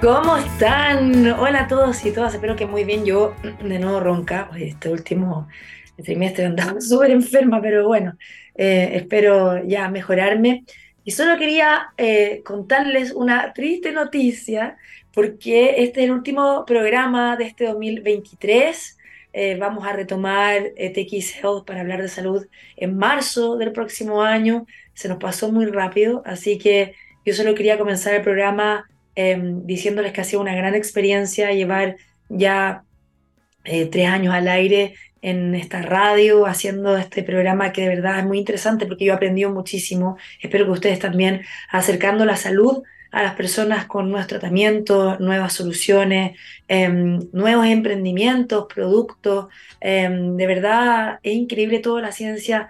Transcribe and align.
¿Cómo 0.00 0.36
están? 0.36 1.26
Hola 1.32 1.62
a 1.62 1.68
todos 1.68 2.04
y 2.04 2.10
todas, 2.10 2.34
espero 2.34 2.56
que 2.56 2.66
muy 2.66 2.84
bien. 2.84 3.04
Yo 3.04 3.34
de 3.62 3.78
nuevo 3.78 4.00
ronca, 4.00 4.50
este 4.58 4.88
último 4.88 5.48
trimestre 6.02 6.46
andaba 6.46 6.80
súper 6.80 7.10
enferma, 7.10 7.60
pero 7.60 7.86
bueno, 7.86 8.16
eh, 8.54 8.90
espero 8.94 9.64
ya 9.64 9.88
mejorarme. 9.88 10.64
Y 11.04 11.10
solo 11.10 11.38
quería 11.38 11.92
eh, 11.96 12.42
contarles 12.44 13.12
una 13.12 13.52
triste 13.52 13.92
noticia, 13.92 14.76
porque 15.12 15.82
este 15.84 16.00
es 16.00 16.06
el 16.06 16.12
último 16.12 16.64
programa 16.66 17.36
de 17.36 17.44
este 17.44 17.66
2023. 17.66 18.98
Eh, 19.32 19.56
vamos 19.58 19.86
a 19.86 19.92
retomar 19.92 20.72
TX 20.76 21.36
Health 21.42 21.66
para 21.66 21.80
hablar 21.80 22.00
de 22.02 22.08
salud 22.08 22.46
en 22.76 22.96
marzo 22.96 23.56
del 23.56 23.72
próximo 23.72 24.22
año. 24.22 24.66
Se 24.94 25.08
nos 25.08 25.18
pasó 25.18 25.52
muy 25.52 25.66
rápido, 25.66 26.22
así 26.24 26.58
que 26.58 26.94
yo 27.24 27.34
solo 27.34 27.54
quería 27.54 27.78
comenzar 27.78 28.14
el 28.14 28.22
programa 28.22 28.88
Em, 29.16 29.64
diciéndoles 29.64 30.12
que 30.12 30.20
ha 30.20 30.24
sido 30.24 30.42
una 30.42 30.54
gran 30.54 30.74
experiencia 30.74 31.52
llevar 31.52 31.96
ya 32.28 32.82
eh, 33.64 33.86
tres 33.86 34.08
años 34.08 34.34
al 34.34 34.48
aire 34.48 34.94
en 35.22 35.54
esta 35.54 35.82
radio, 35.82 36.46
haciendo 36.46 36.98
este 36.98 37.22
programa 37.22 37.72
que 37.72 37.82
de 37.82 37.88
verdad 37.88 38.18
es 38.18 38.24
muy 38.26 38.38
interesante 38.38 38.86
porque 38.86 39.06
yo 39.06 39.12
he 39.12 39.16
aprendido 39.16 39.50
muchísimo. 39.50 40.18
Espero 40.42 40.66
que 40.66 40.72
ustedes 40.72 40.98
también, 40.98 41.42
acercando 41.70 42.24
la 42.24 42.36
salud 42.36 42.82
a 43.10 43.22
las 43.22 43.34
personas 43.36 43.86
con 43.86 44.10
nuevos 44.10 44.26
tratamientos, 44.26 45.20
nuevas 45.20 45.52
soluciones, 45.52 46.36
em, 46.68 47.20
nuevos 47.32 47.66
emprendimientos, 47.66 48.66
productos. 48.72 49.46
Em, 49.80 50.36
de 50.36 50.46
verdad 50.46 51.20
es 51.22 51.34
increíble 51.34 51.78
toda 51.78 52.02
la 52.02 52.12
ciencia 52.12 52.68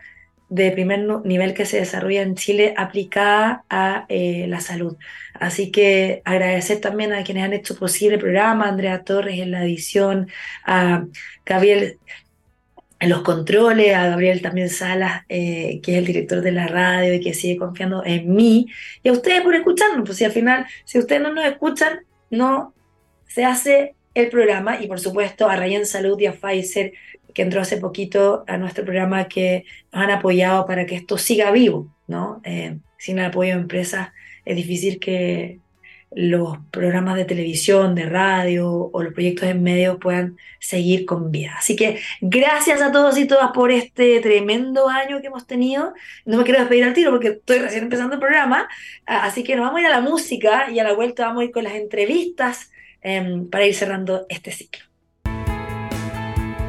de 0.55 0.71
primer 0.71 1.01
nivel 1.25 1.53
que 1.53 1.67
se 1.67 1.79
desarrolla 1.79 2.23
en 2.23 2.37
Chile 2.37 2.75
aplicada 2.77 3.65
a 3.69 4.07
eh, 4.09 4.47
la 4.49 4.61
salud. 4.61 4.97
Así 5.35 5.73
que 5.73 6.23
agradecer 6.25 6.81
también 6.81 7.13
a 7.13 7.25
quienes 7.25 7.43
han 7.43 7.53
hecho 7.53 7.77
posible 7.77 8.15
el 8.15 8.21
programa, 8.21 8.69
Andrea 8.69 9.03
Torres 9.03 9.41
en 9.41 9.51
la 9.51 9.65
edición, 9.65 10.29
a 10.65 11.07
Gabriel 11.45 11.99
en 13.01 13.11
los 13.11 13.23
controles, 13.23 13.95
a 13.95 14.07
Gabriel 14.07 14.41
también 14.43 14.71
Salas, 14.71 15.23
eh, 15.29 15.81
que 15.83 15.93
es 15.93 15.99
el 15.99 16.07
director 16.07 16.41
de 16.41 16.53
la 16.53 16.69
radio 16.69 17.13
y 17.13 17.21
que 17.21 17.35
sigue 17.35 17.57
confiando 17.57 18.05
en 18.07 18.33
mí, 18.33 18.69
y 19.03 19.09
a 19.09 19.13
ustedes 19.13 19.43
por 19.43 19.57
escucharnos, 19.57 20.07
pues 20.07 20.19
si 20.19 20.25
al 20.25 20.33
final, 20.33 20.67
si 20.85 21.01
ustedes 21.01 21.21
no 21.21 21.35
nos 21.35 21.45
escuchan, 21.45 22.07
no 22.31 22.73
se 23.27 23.45
hace 23.45 23.97
el 24.15 24.29
programa, 24.31 24.81
y 24.81 24.87
por 24.87 25.01
supuesto 25.01 25.49
a 25.49 25.57
Ryan 25.57 25.85
Salud 25.85 26.19
y 26.21 26.27
a 26.27 26.33
Pfizer 26.33 26.93
que 27.35 27.43
entró 27.43 27.61
hace 27.61 27.77
poquito 27.77 28.45
a 28.47 28.57
nuestro 28.57 28.85
programa 28.85 29.29
que 29.29 29.65
nos 29.93 30.05
han 30.05 30.11
apoyado 30.11 30.67
para 30.67 30.87
que 30.87 30.95
esto 30.95 31.19
siga 31.19 31.51
vivo, 31.51 31.93
¿no? 32.07 32.41
Eh, 32.45 32.79
sin 32.97 33.19
el 33.19 33.27
apoyo 33.27 33.55
de 33.55 33.61
empresas 33.61 34.11
es 34.45 34.57
difícil 34.57 34.99
que 35.01 35.61
los 36.17 36.59
programas 36.71 37.17
de 37.17 37.25
televisión, 37.25 37.95
de 37.95 38.07
radio 38.07 38.69
o 38.93 39.03
los 39.03 39.13
proyectos 39.13 39.49
en 39.49 39.63
medios 39.63 39.99
puedan 40.01 40.37
seguir 40.61 41.07
con 41.07 41.31
vida. 41.31 41.55
Así 41.59 41.75
que 41.77 41.99
gracias 42.21 42.81
a 42.81 42.93
todos 42.93 43.19
y 43.19 43.27
todas 43.27 43.51
por 43.53 43.73
este 43.73 44.21
tremendo 44.21 44.89
año 44.89 45.21
que 45.21 45.27
hemos 45.27 45.47
tenido. 45.47 45.93
No 46.25 46.39
me 46.39 46.45
quiero 46.45 46.61
despedir 46.61 46.85
al 46.85 46.95
tiro 46.95 47.11
porque 47.11 47.29
estoy 47.29 47.59
recién 47.59 47.85
empezando 47.85 48.15
el 48.15 48.21
programa, 48.21 48.69
así 49.07 49.43
que 49.43 49.57
nos 49.57 49.67
vamos 49.67 49.79
a 49.79 49.81
ir 49.83 49.87
a 49.89 49.91
la 49.91 50.01
música 50.01 50.71
y 50.71 50.79
a 50.79 50.85
la 50.85 50.93
vuelta 50.93 51.27
vamos 51.27 51.43
a 51.43 51.45
ir 51.47 51.51
con 51.51 51.65
las 51.65 51.75
entrevistas 51.75 52.71
em, 53.03 53.49
para 53.51 53.67
ir 53.67 53.75
cerrando 53.75 54.27
este 54.29 54.53
ciclo. 54.53 54.94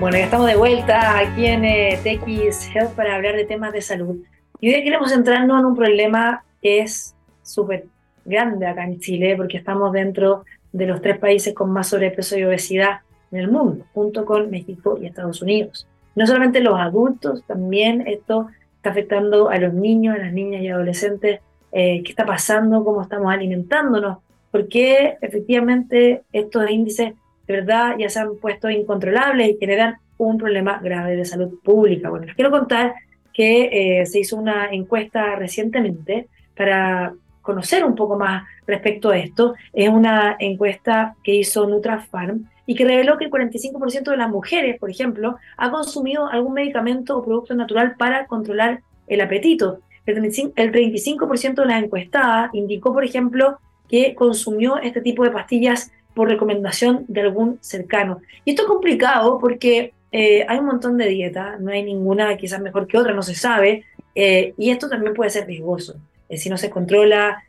Bueno, 0.06 0.20
ya 0.20 0.26
estamos 0.26 0.46
de 0.46 0.56
vuelta 0.56 1.18
aquí 1.18 1.48
en 1.48 1.66
eh, 1.66 1.98
TX 2.04 2.76
Health 2.76 2.92
para 2.92 3.16
hablar 3.16 3.36
de 3.36 3.44
temas 3.44 3.74
de 3.74 3.82
salud. 3.82 4.18
Y 4.62 4.72
hoy 4.72 4.84
queremos 4.84 5.10
centrarnos 5.10 5.60
en 5.60 5.66
un 5.66 5.76
problema 5.76 6.44
que 6.62 6.82
es 6.82 7.16
súper 7.42 7.86
grande 8.24 8.68
acá 8.68 8.84
en 8.84 9.00
Chile, 9.00 9.36
porque 9.36 9.58
estamos 9.58 9.92
dentro 9.94 10.46
de 10.72 10.86
los 10.86 11.02
tres 11.02 11.18
países 11.18 11.56
con 11.56 11.72
más 11.72 11.88
sobrepeso 11.88 12.38
y 12.38 12.44
obesidad 12.44 13.00
en 13.32 13.40
el 13.40 13.50
mundo, 13.50 13.84
junto 13.96 14.26
con 14.26 14.52
México 14.52 14.96
y 15.02 15.08
Estados 15.08 15.42
Unidos. 15.42 15.88
No 16.14 16.28
solamente 16.28 16.60
los 16.60 16.80
adultos, 16.80 17.44
también 17.48 18.06
esto 18.06 18.50
está 18.76 18.92
afectando 18.92 19.50
a 19.50 19.58
los 19.58 19.74
niños, 19.74 20.14
a 20.14 20.20
las 20.20 20.34
niñas 20.34 20.62
y 20.62 20.68
adolescentes. 20.68 21.40
Eh, 21.72 22.04
¿Qué 22.04 22.12
está 22.12 22.28
pasando? 22.28 22.86
¿Cómo 22.86 23.02
estamos 23.02 23.34
alimentándonos? 23.34 24.20
Porque 24.52 25.18
efectivamente 25.20 26.22
estos 26.32 26.70
índices 26.70 27.14
de 27.48 27.54
verdad 27.54 27.96
ya 27.98 28.10
se 28.10 28.20
han 28.20 28.38
puesto 28.38 28.70
incontrolables 28.70 29.50
y 29.50 29.58
generan 29.60 29.98
un 30.18 30.38
problema 30.38 30.80
grave 30.82 31.16
de 31.16 31.26
salud 31.26 31.60
pública. 31.64 32.10
Bueno, 32.10 32.26
les 32.26 32.36
quiero 32.36 32.52
contar 32.52 32.96
que 33.34 34.00
eh, 34.00 34.06
se 34.06 34.20
hizo 34.20 34.38
una 34.38 34.70
encuesta 34.72 35.36
recientemente 35.36 36.28
para 36.56 37.14
conocer 37.42 37.84
un 37.84 37.96
poco 37.96 38.18
más 38.18 38.44
respecto 38.66 39.10
a 39.10 39.18
esto. 39.18 39.56
Es 39.74 39.90
una 39.90 40.36
encuesta 40.40 41.16
que 41.24 41.36
hizo 41.36 41.68
Nutrafarm 41.68 42.50
y 42.66 42.76
que 42.76 42.86
reveló 42.86 43.18
que 43.18 43.26
el 43.26 43.32
45% 43.32 44.12
de 44.12 44.18
las 44.18 44.30
mujeres, 44.30 44.80
por 44.80 44.90
ejemplo, 44.90 45.38
ha 45.58 45.70
consumido 45.70 46.28
algún 46.28 46.54
medicamento 46.54 47.18
o 47.18 47.24
producto 47.24 47.54
natural 47.54 47.96
para 47.98 48.26
controlar 48.26 48.82
el 49.08 49.22
apetito. 49.22 49.80
El 50.06 50.22
35% 50.22 51.56
de 51.56 51.66
las 51.66 51.84
encuestadas 51.84 52.50
indicó, 52.54 52.94
por 52.94 53.04
ejemplo, 53.04 53.60
que 53.88 54.16
consumió 54.16 54.78
este 54.78 55.02
tipo 55.02 55.24
de 55.24 55.32
pastillas 55.32 55.92
por 56.16 56.30
recomendación 56.30 57.06
de 57.08 57.22
algún 57.22 57.60
cercano. 57.62 58.22
Y 58.46 58.52
esto 58.52 58.64
es 58.64 58.68
complicado 58.68 59.38
porque 59.38 59.94
eh, 60.12 60.46
hay 60.48 60.58
un 60.60 60.66
montón 60.66 60.98
de 60.98 61.08
dietas, 61.10 61.60
no 61.60 61.72
hay 61.72 61.84
ninguna 61.84 62.36
quizás 62.38 62.62
mejor 62.62 62.88
que 62.88 62.98
otra, 62.98 63.14
no 63.14 63.22
se 63.22 63.36
sabe, 63.36 63.84
eh, 64.16 64.54
y 64.58 64.72
esto 64.72 64.88
también 64.88 65.14
puede 65.14 65.30
ser 65.30 65.46
riesgoso. 65.46 65.98
Eh, 66.30 66.38
si 66.38 66.50
no 66.50 66.58
se 66.58 66.70
controla, 66.70 67.44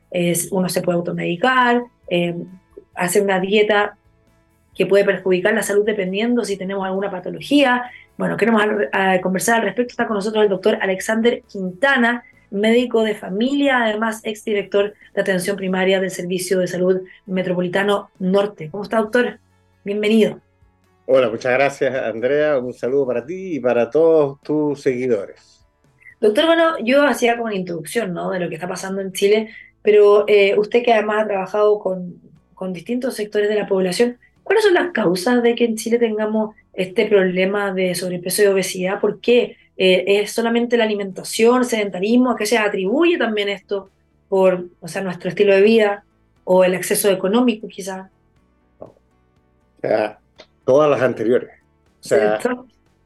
uno 0.50 0.68
se 0.68 0.80
puede 0.80 0.96
automedicar, 0.96 1.82
hacer 2.94 3.22
una 3.22 3.38
dieta 3.38 3.98
que 4.74 4.86
puede 4.86 5.04
perjudicar 5.04 5.52
la 5.52 5.62
salud 5.62 5.84
dependiendo 5.84 6.42
si 6.42 6.56
tenemos 6.56 6.86
alguna 6.86 7.10
patología. 7.10 7.90
Bueno, 8.16 8.38
queremos 8.38 8.62
conversar 9.22 9.56
al 9.56 9.62
respecto. 9.62 9.92
Está 9.92 10.06
con 10.06 10.14
nosotros 10.14 10.42
el 10.42 10.48
doctor 10.48 10.78
Alexander 10.80 11.42
Quintana, 11.42 12.24
médico 12.56 13.02
de 13.02 13.14
familia, 13.14 13.84
además 13.84 14.20
exdirector 14.24 14.94
de 15.14 15.20
atención 15.20 15.56
primaria 15.56 16.00
del 16.00 16.10
Servicio 16.10 16.58
de 16.58 16.66
Salud 16.66 17.02
Metropolitano 17.26 18.10
Norte. 18.18 18.68
¿Cómo 18.70 18.82
está, 18.82 18.98
doctor? 18.98 19.38
Bienvenido. 19.84 20.40
Hola, 21.06 21.28
muchas 21.28 21.52
gracias, 21.52 21.94
Andrea. 21.94 22.58
Un 22.58 22.72
saludo 22.72 23.06
para 23.06 23.24
ti 23.24 23.56
y 23.56 23.60
para 23.60 23.88
todos 23.88 24.40
tus 24.42 24.82
seguidores. 24.82 25.64
Doctor, 26.20 26.46
bueno, 26.46 26.78
yo 26.82 27.04
hacía 27.04 27.34
como 27.34 27.46
una 27.46 27.54
introducción 27.54 28.12
¿no? 28.12 28.30
de 28.30 28.40
lo 28.40 28.48
que 28.48 28.54
está 28.54 28.66
pasando 28.66 29.00
en 29.00 29.12
Chile, 29.12 29.50
pero 29.82 30.24
eh, 30.26 30.58
usted 30.58 30.82
que 30.82 30.92
además 30.92 31.22
ha 31.22 31.28
trabajado 31.28 31.78
con, 31.78 32.20
con 32.54 32.72
distintos 32.72 33.14
sectores 33.14 33.48
de 33.48 33.54
la 33.54 33.68
población, 33.68 34.18
¿cuáles 34.42 34.64
son 34.64 34.74
las 34.74 34.90
causas 34.92 35.42
de 35.42 35.54
que 35.54 35.64
en 35.64 35.76
Chile 35.76 35.98
tengamos 35.98 36.56
este 36.72 37.06
problema 37.06 37.72
de 37.72 37.94
sobrepeso 37.94 38.42
y 38.42 38.46
obesidad? 38.46 39.00
¿Por 39.00 39.20
qué? 39.20 39.56
Eh, 39.76 40.04
¿Es 40.06 40.32
solamente 40.32 40.76
la 40.76 40.84
alimentación, 40.84 41.58
el 41.58 41.64
sedentarismo? 41.66 42.30
¿A 42.30 42.36
qué 42.36 42.46
se 42.46 42.56
atribuye 42.56 43.18
también 43.18 43.48
esto 43.48 43.90
por 44.28 44.66
o 44.80 44.88
sea, 44.88 45.02
nuestro 45.02 45.28
estilo 45.28 45.54
de 45.54 45.60
vida 45.60 46.04
o 46.44 46.64
el 46.64 46.74
acceso 46.74 47.10
económico 47.10 47.68
quizás? 47.68 48.08
O 48.78 48.94
sea, 49.80 50.18
todas 50.64 50.90
las 50.90 51.02
anteriores. 51.02 51.50
O 52.00 52.08
sea, 52.08 52.38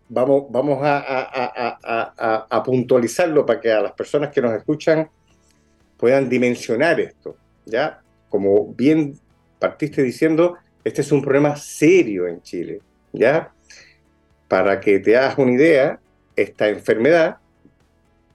vamos, 0.09 0.45
vamos 0.51 0.79
a, 0.83 2.47
a, 2.49 2.63
puntualizarlo 2.63 3.47
para 3.47 3.61
que 3.61 3.73
a 3.73 3.81
las 3.81 3.93
personas 3.93 4.31
que 4.31 4.43
nos 4.43 4.53
escuchan 4.53 5.09
puedan 5.97 6.29
dimensionar 6.29 7.01
esto. 7.01 7.37
¿ya? 7.65 8.01
Como 8.29 8.73
bien 8.75 9.19
partiste 9.59 10.03
diciendo, 10.03 10.57
este 10.85 11.01
es 11.01 11.11
un 11.11 11.23
problema 11.23 11.57
serio 11.57 12.29
en 12.29 12.43
Chile. 12.43 12.81
¿ya? 13.13 13.53
Para 14.49 14.81
que 14.81 14.99
te 14.99 15.17
hagas 15.17 15.39
una 15.39 15.53
idea, 15.53 15.99
esta 16.37 16.69
enfermedad, 16.69 17.39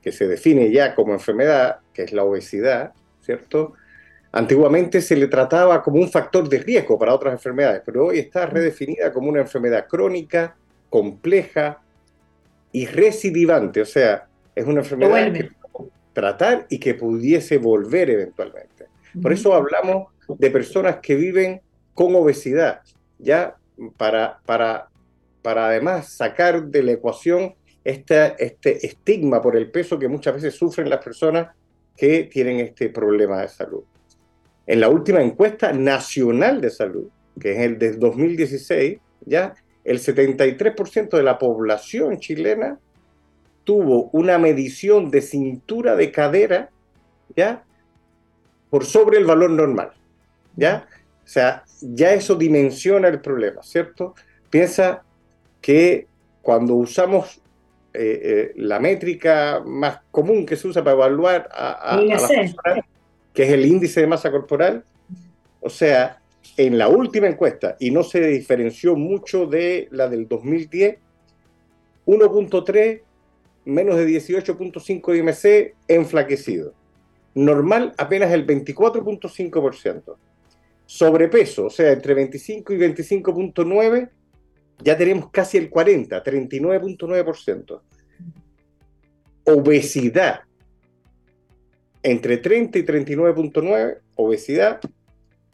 que 0.01 0.11
se 0.11 0.27
define 0.27 0.71
ya 0.71 0.93
como 0.93 1.13
enfermedad, 1.13 1.79
que 1.93 2.03
es 2.03 2.13
la 2.13 2.23
obesidad, 2.23 2.93
¿cierto? 3.21 3.73
Antiguamente 4.31 5.01
se 5.01 5.15
le 5.15 5.27
trataba 5.27 5.81
como 5.81 5.99
un 5.99 6.11
factor 6.11 6.47
de 6.47 6.59
riesgo 6.59 6.99
para 6.99 7.13
otras 7.13 7.33
enfermedades, 7.33 7.81
pero 7.85 8.07
hoy 8.07 8.19
está 8.19 8.45
redefinida 8.45 9.11
como 9.11 9.29
una 9.29 9.41
enfermedad 9.41 9.87
crónica, 9.87 10.55
compleja 10.89 11.81
y 12.71 12.85
recidivante, 12.85 13.81
o 13.81 13.85
sea, 13.85 14.27
es 14.53 14.65
una 14.65 14.81
enfermedad 14.81 15.31
que 15.31 15.49
tratar 16.13 16.65
y 16.69 16.79
que 16.79 16.93
pudiese 16.95 17.57
volver 17.57 18.09
eventualmente. 18.09 18.87
Por 19.21 19.33
eso 19.33 19.53
hablamos 19.53 20.07
de 20.27 20.51
personas 20.51 20.97
que 20.97 21.15
viven 21.15 21.61
con 21.93 22.13
obesidad, 22.15 22.81
ya 23.17 23.55
para, 23.97 24.39
para, 24.45 24.89
para 25.41 25.67
además 25.67 26.09
sacar 26.09 26.65
de 26.65 26.83
la 26.83 26.91
ecuación 26.91 27.55
este 27.85 28.85
estigma 28.85 29.41
por 29.41 29.55
el 29.55 29.69
peso 29.69 29.99
que 29.99 30.07
muchas 30.07 30.33
veces 30.33 30.55
sufren 30.55 30.89
las 30.89 31.03
personas 31.03 31.55
que 31.95 32.23
tienen 32.23 32.59
este 32.59 32.89
problema 32.89 33.41
de 33.41 33.47
salud. 33.47 33.83
En 34.67 34.79
la 34.79 34.89
última 34.89 35.21
encuesta 35.21 35.71
nacional 35.71 36.59
de 36.59 36.71
salud, 36.71 37.07
que 37.39 37.53
es 37.53 37.59
el 37.59 37.77
de 37.77 37.93
2016, 37.93 38.99
ya 39.25 39.53
el 39.83 39.99
73% 39.99 41.09
de 41.15 41.23
la 41.23 41.37
población 41.37 42.19
chilena 42.19 42.79
tuvo 43.63 44.09
una 44.11 44.39
medición 44.39 45.11
de 45.11 45.21
cintura 45.21 45.95
de 45.95 46.11
cadera, 46.11 46.69
¿ya? 47.35 47.63
Por 48.71 48.85
sobre 48.85 49.19
el 49.19 49.25
valor 49.25 49.51
normal, 49.51 49.91
¿ya? 50.55 50.87
O 51.23 51.27
sea, 51.27 51.63
ya 51.81 52.13
eso 52.13 52.35
dimensiona 52.35 53.07
el 53.07 53.21
problema, 53.21 53.61
¿cierto? 53.61 54.15
Piensa 54.49 55.03
que 55.61 56.07
cuando 56.41 56.75
usamos 56.75 57.41
eh, 57.97 58.21
eh, 58.23 58.53
la 58.55 58.79
métrica 58.79 59.61
más 59.65 59.99
común 60.11 60.45
que 60.45 60.55
se 60.55 60.67
usa 60.67 60.83
para 60.83 60.95
evaluar 60.95 61.49
a, 61.51 61.95
a, 61.95 61.99
que 63.33 63.43
es 63.43 63.49
el 63.51 63.65
índice 63.65 64.01
de 64.01 64.07
masa 64.07 64.31
corporal, 64.31 64.83
o 65.61 65.69
sea, 65.69 66.19
en 66.57 66.77
la 66.77 66.87
última 66.87 67.27
encuesta, 67.27 67.75
y 67.79 67.91
no 67.91 68.03
se 68.03 68.21
diferenció 68.27 68.95
mucho 68.95 69.45
de 69.45 69.87
la 69.91 70.07
del 70.07 70.27
2010, 70.27 70.97
1.3 72.05 73.01
menos 73.65 73.97
de 73.97 74.07
18.5 74.07 75.17
IMC 75.17 75.75
enflaquecido. 75.87 76.73
Normal 77.33 77.93
apenas 77.97 78.31
el 78.31 78.45
24.5%. 78.47 80.15
Sobrepeso, 80.85 81.65
o 81.65 81.69
sea, 81.69 81.91
entre 81.91 82.13
25 82.13 82.73
y 82.73 82.77
25.9, 82.77 84.09
ya 84.83 84.97
tenemos 84.97 85.29
casi 85.31 85.57
el 85.57 85.69
40, 85.69 86.23
39.9%. 86.23 87.81
Obesidad, 89.45 90.41
entre 92.03 92.37
30 92.37 92.79
y 92.79 92.83
39.9, 92.83 93.99
obesidad, 94.15 94.79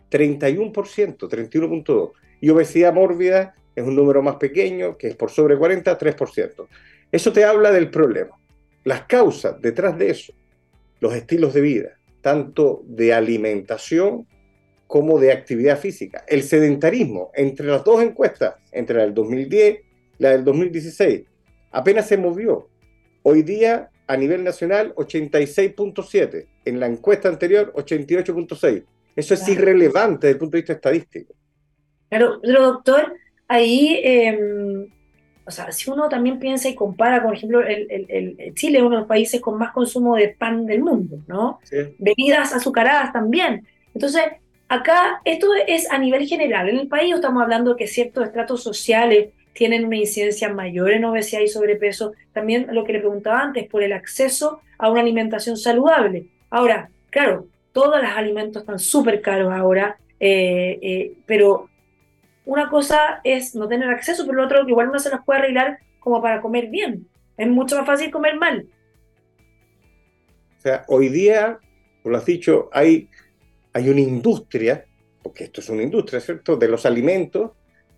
31%, 0.10 1.18
31.2. 1.18 2.12
Y 2.42 2.50
obesidad 2.50 2.94
mórbida 2.94 3.56
es 3.76 3.86
un 3.86 3.96
número 3.96 4.22
más 4.22 4.36
pequeño, 4.36 4.98
que 4.98 5.08
es 5.10 5.16
por 5.16 5.30
sobre 5.32 5.58
40, 5.58 5.98
3%. 5.98 6.68
Eso 7.12 7.34
te 7.34 7.44
habla 7.44 7.72
del 7.72 7.90
problema. 7.90 8.36
Las 8.84 9.04
causas 9.04 9.62
detrás 9.62 9.98
de 9.98 10.10
eso, 10.10 10.34
los 11.00 11.14
estilos 11.14 11.54
de 11.54 11.62
vida, 11.62 11.90
tanto 12.22 12.84
de 12.86 13.14
alimentación 13.14 14.28
como 14.92 15.20
de 15.20 15.32
actividad 15.32 15.80
física. 15.80 16.26
El 16.28 16.44
sedentarismo, 16.44 17.32
entre 17.34 17.66
las 17.66 17.82
dos 17.86 18.04
encuestas, 18.04 18.56
entre 18.74 18.98
la 18.98 19.04
del 19.04 19.14
2010 19.14 19.80
y 19.80 19.84
la 20.22 20.32
del 20.32 20.44
2016, 20.44 21.22
apenas 21.72 22.10
se 22.10 22.18
movió. 22.18 22.68
Hoy 23.24 23.42
día, 23.42 23.90
a 24.06 24.18
nivel 24.18 24.44
nacional, 24.44 24.94
86.7. 24.96 26.46
En 26.66 26.82
la 26.82 26.88
encuesta 26.88 27.30
anterior, 27.30 27.72
88.6. 27.74 28.84
Eso 29.16 29.34
es 29.34 29.48
irrelevante 29.48 30.28
desde 30.28 30.34
el 30.34 30.40
punto 30.40 30.58
de 30.58 30.62
vista 30.62 30.74
estadístico. 30.74 31.34
Claro, 32.10 32.42
pero 32.42 32.62
doctor, 32.62 33.14
ahí 33.48 34.02
em, 34.04 34.88
o 35.46 35.52
sea, 35.52 35.72
si 35.72 35.90
uno 35.90 36.10
también 36.10 36.38
piensa 36.38 36.68
y 36.68 36.76
compara, 36.76 37.24
por 37.24 37.34
ejemplo, 37.34 37.62
el, 37.62 38.54
Chile 38.56 38.80
es 38.80 38.84
uno 38.84 38.96
de 38.96 38.98
los 38.98 39.08
países 39.08 39.40
con 39.40 39.58
más 39.58 39.72
consumo 39.72 40.18
de 40.18 40.36
pan 40.38 40.66
del 40.66 40.82
mundo, 40.82 41.20
¿no? 41.28 41.62
Bebidas 41.98 42.52
azucaradas 42.52 43.14
también. 43.14 43.66
Entonces, 43.94 44.24
acá 44.72 45.22
esto 45.26 45.48
es 45.68 45.92
a 45.92 45.98
nivel 45.98 46.26
general. 46.28 46.70
En 46.70 46.80
el 46.80 46.88
país 46.88 47.14
estamos 47.14 47.44
hablando 47.44 47.76
que 47.76 47.88
ciertos 47.88 48.26
estratos 48.26 48.64
sociales 48.64 49.30
tienen 49.52 49.84
una 49.84 49.98
incidencia 49.98 50.54
mayor 50.54 50.92
en 50.92 51.04
obesidad 51.04 51.42
y 51.42 51.50
sobrepeso. 51.50 52.14
También 52.32 52.68
lo 52.72 52.86
que 52.86 52.94
le 52.94 53.00
preguntaba 53.00 53.42
antes, 53.42 53.68
por 53.68 53.84
el 53.84 53.92
acceso 53.92 54.62
a 54.78 54.90
una 54.90 55.02
alimentación 55.02 55.58
saludable. 55.58 56.28
Ahora, 56.50 56.90
claro, 57.10 57.48
todos 57.74 58.02
los 58.02 58.12
alimentos 58.12 58.62
están 58.62 58.80
súper 58.80 59.22
caros 59.22 59.52
ahora, 59.52 59.98
eh, 60.22 60.80
eh, 60.82 61.14
pero 61.26 61.70
una 62.46 62.70
cosa 62.70 63.20
es 63.26 63.54
no 63.54 63.68
tener 63.68 63.90
acceso, 63.90 64.26
pero 64.26 64.38
lo 64.38 64.46
otro 64.46 64.64
que 64.64 64.72
igual 64.72 64.90
no 64.90 65.00
se 65.00 65.10
nos 65.10 65.26
puede 65.26 65.40
arreglar 65.42 65.80
como 66.00 66.22
para 66.22 66.40
comer 66.40 66.68
bien. 66.68 67.08
Es 67.36 67.48
mucho 67.48 67.76
más 67.76 67.86
fácil 67.86 68.10
comer 68.10 68.38
mal. 68.38 68.66
O 70.58 70.62
sea, 70.62 70.86
hoy 70.88 71.10
día, 71.10 71.60
como 72.02 72.14
lo 72.14 72.20
has 72.20 72.26
dicho, 72.26 72.70
hay, 72.72 73.10
hay 73.74 73.90
una 73.90 74.02
industria, 74.02 74.86
porque 75.24 75.46
esto 75.46 75.62
es 75.62 75.70
una 75.70 75.84
industria, 75.84 76.20
¿cierto?, 76.20 76.56
de 76.56 76.68
los 76.68 76.86
alimentos, 76.86 77.52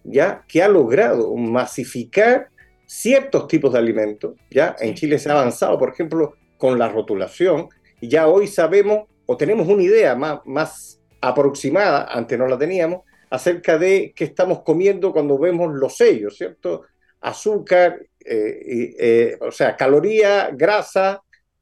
ya 0.04 0.44
que 0.48 0.62
ha 0.62 0.68
logrado 0.68 1.36
masificar 1.36 2.50
ciertos 2.86 3.48
tipos 3.48 3.74
de 3.74 3.80
alimentos. 3.80 4.36
Ya 4.52 4.76
en 4.80 4.94
Chile 4.94 5.18
se 5.18 5.30
ha 5.30 5.34
avanzado, 5.34 5.78
por 5.78 5.90
ejemplo, 5.90 6.36
con 6.58 6.78
la 6.78 6.90
rotulación, 6.90 7.70
y 8.02 8.10
ya 8.10 8.28
hoy 8.28 8.48
sabemos 8.48 9.08
o 9.26 9.38
tenemos 9.38 9.68
una 9.68 9.84
idea 9.84 10.16
más, 10.16 10.40
más 10.46 11.00
aproximada, 11.22 12.06
antes 12.12 12.38
no 12.38 12.48
la 12.48 12.58
teníamos, 12.58 13.02
acerca 13.30 13.78
de 13.78 14.14
qué 14.16 14.26
estamos 14.26 14.62
comiendo 14.62 15.12
cuando 15.12 15.40
vemos 15.40 15.74
los 15.74 15.96
sellos, 15.96 16.38
¿cierto? 16.38 16.84
Azúcar, 17.22 18.00
eh, 18.24 18.96
eh, 19.00 19.38
o 19.42 19.52
sea, 19.52 19.76
caloría, 19.76 20.52
grasa 20.54 21.22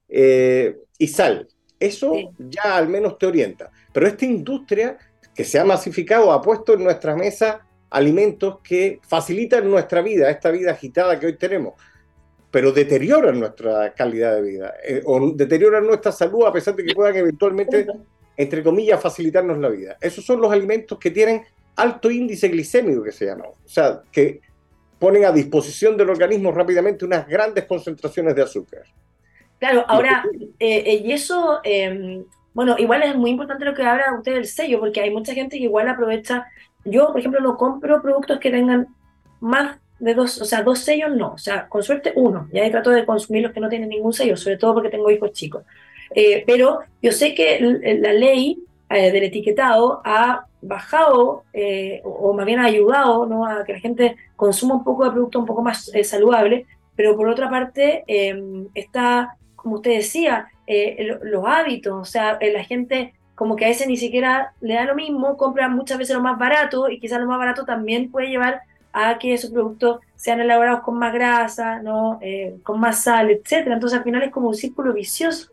eh, 0.09 0.75
y 0.97 1.07
sal. 1.07 1.47
Eso 1.81 2.13
ya 2.37 2.77
al 2.77 2.87
menos 2.87 3.17
te 3.17 3.25
orienta. 3.25 3.71
Pero 3.91 4.05
esta 4.05 4.23
industria 4.23 4.97
que 5.33 5.43
se 5.43 5.59
ha 5.59 5.65
masificado 5.65 6.31
ha 6.31 6.39
puesto 6.39 6.75
en 6.75 6.83
nuestra 6.83 7.15
mesa 7.15 7.67
alimentos 7.89 8.59
que 8.63 8.99
facilitan 9.01 9.69
nuestra 9.69 10.03
vida, 10.03 10.29
esta 10.29 10.51
vida 10.51 10.71
agitada 10.71 11.19
que 11.19 11.25
hoy 11.25 11.37
tenemos, 11.37 11.73
pero 12.51 12.71
deterioran 12.71 13.39
nuestra 13.39 13.93
calidad 13.95 14.35
de 14.35 14.41
vida 14.43 14.73
o 15.05 15.31
deterioran 15.31 15.87
nuestra 15.87 16.11
salud 16.11 16.45
a 16.45 16.53
pesar 16.53 16.75
de 16.75 16.85
que 16.85 16.93
puedan 16.93 17.15
eventualmente, 17.15 17.87
entre 18.37 18.61
comillas, 18.61 19.01
facilitarnos 19.01 19.57
la 19.57 19.69
vida. 19.69 19.97
Esos 19.99 20.23
son 20.23 20.39
los 20.39 20.51
alimentos 20.51 20.99
que 20.99 21.09
tienen 21.09 21.41
alto 21.77 22.11
índice 22.11 22.47
glicémico 22.49 23.01
que 23.01 23.11
se 23.11 23.25
llama, 23.25 23.45
o 23.45 23.67
sea, 23.67 24.03
que 24.11 24.41
ponen 24.99 25.25
a 25.25 25.31
disposición 25.31 25.97
del 25.97 26.11
organismo 26.11 26.51
rápidamente 26.51 27.05
unas 27.05 27.27
grandes 27.27 27.65
concentraciones 27.65 28.35
de 28.35 28.43
azúcar. 28.43 28.83
Claro, 29.61 29.85
ahora, 29.87 30.23
eh, 30.57 30.83
eh, 30.87 31.03
y 31.05 31.11
eso, 31.11 31.59
em, 31.63 32.25
bueno, 32.51 32.77
igual 32.79 33.03
es 33.03 33.15
muy 33.15 33.29
importante 33.29 33.63
lo 33.63 33.75
que 33.75 33.83
habla 33.83 34.15
usted 34.17 34.33
del 34.33 34.47
sello, 34.47 34.79
porque 34.79 35.01
hay 35.01 35.11
mucha 35.11 35.35
gente 35.35 35.59
que 35.59 35.65
igual 35.65 35.87
aprovecha, 35.87 36.47
yo, 36.83 37.11
por 37.11 37.19
ejemplo, 37.19 37.41
no 37.41 37.57
compro 37.57 38.01
productos 38.01 38.39
que 38.39 38.49
tengan 38.49 38.87
más 39.39 39.77
de 39.99 40.15
dos, 40.15 40.41
o 40.41 40.45
sea, 40.45 40.63
dos 40.63 40.79
sellos 40.79 41.15
no, 41.15 41.33
o 41.33 41.37
sea, 41.37 41.69
con 41.69 41.83
suerte 41.83 42.11
uno, 42.15 42.49
ya 42.51 42.67
trato 42.71 42.89
de 42.89 43.05
consumir 43.05 43.43
los 43.43 43.51
que 43.51 43.59
no 43.59 43.69
tienen 43.69 43.89
ningún 43.89 44.13
sello, 44.13 44.35
sobre 44.35 44.57
todo 44.57 44.73
porque 44.73 44.89
tengo 44.89 45.11
hijos 45.11 45.31
chicos. 45.31 45.63
Eh, 46.15 46.43
pero 46.47 46.79
yo 46.99 47.11
sé 47.11 47.35
que 47.35 47.59
la 48.01 48.13
ley 48.13 48.63
del 48.89 49.23
etiquetado 49.23 50.01
ha 50.03 50.47
bajado 50.63 51.43
eh, 51.53 52.01
o, 52.03 52.33
más 52.33 52.47
bien 52.47 52.59
ha 52.59 52.65
ayudado 52.65 53.27
¿no? 53.27 53.45
a 53.45 53.63
que 53.63 53.73
la 53.73 53.79
gente 53.79 54.15
consuma 54.35 54.73
un 54.73 54.83
poco 54.83 55.05
de 55.05 55.11
producto 55.11 55.37
un 55.37 55.45
poco 55.45 55.61
más 55.61 55.91
saludable, 56.03 56.65
pero 56.95 57.15
por 57.15 57.29
otra 57.29 57.47
parte 57.47 58.03
em, 58.07 58.67
está, 58.73 59.37
como 59.61 59.75
usted 59.75 59.91
decía, 59.91 60.49
eh, 60.67 61.17
los 61.23 61.45
hábitos, 61.45 61.93
o 61.93 62.05
sea, 62.05 62.39
la 62.41 62.63
gente 62.63 63.13
como 63.35 63.55
que 63.55 63.65
a 63.65 63.69
veces 63.69 63.87
ni 63.87 63.97
siquiera 63.97 64.53
le 64.61 64.75
da 64.75 64.85
lo 64.85 64.95
mismo, 64.95 65.37
compra 65.37 65.67
muchas 65.67 65.97
veces 65.97 66.15
lo 66.15 66.21
más 66.21 66.37
barato 66.37 66.89
y 66.89 66.99
quizás 66.99 67.19
lo 67.19 67.27
más 67.27 67.39
barato 67.39 67.65
también 67.65 68.11
puede 68.11 68.29
llevar 68.29 68.61
a 68.93 69.17
que 69.17 69.33
esos 69.33 69.49
productos 69.49 69.99
sean 70.15 70.41
elaborados 70.41 70.81
con 70.81 70.99
más 70.99 71.13
grasa, 71.13 71.81
¿no? 71.81 72.19
con 72.61 72.79
más 72.79 73.03
sal, 73.03 73.31
etcétera. 73.31 73.73
Entonces 73.73 73.97
al 73.97 74.03
final 74.03 74.21
es 74.21 74.31
como 74.31 74.49
un 74.49 74.55
círculo 74.55 74.93
vicioso. 74.93 75.49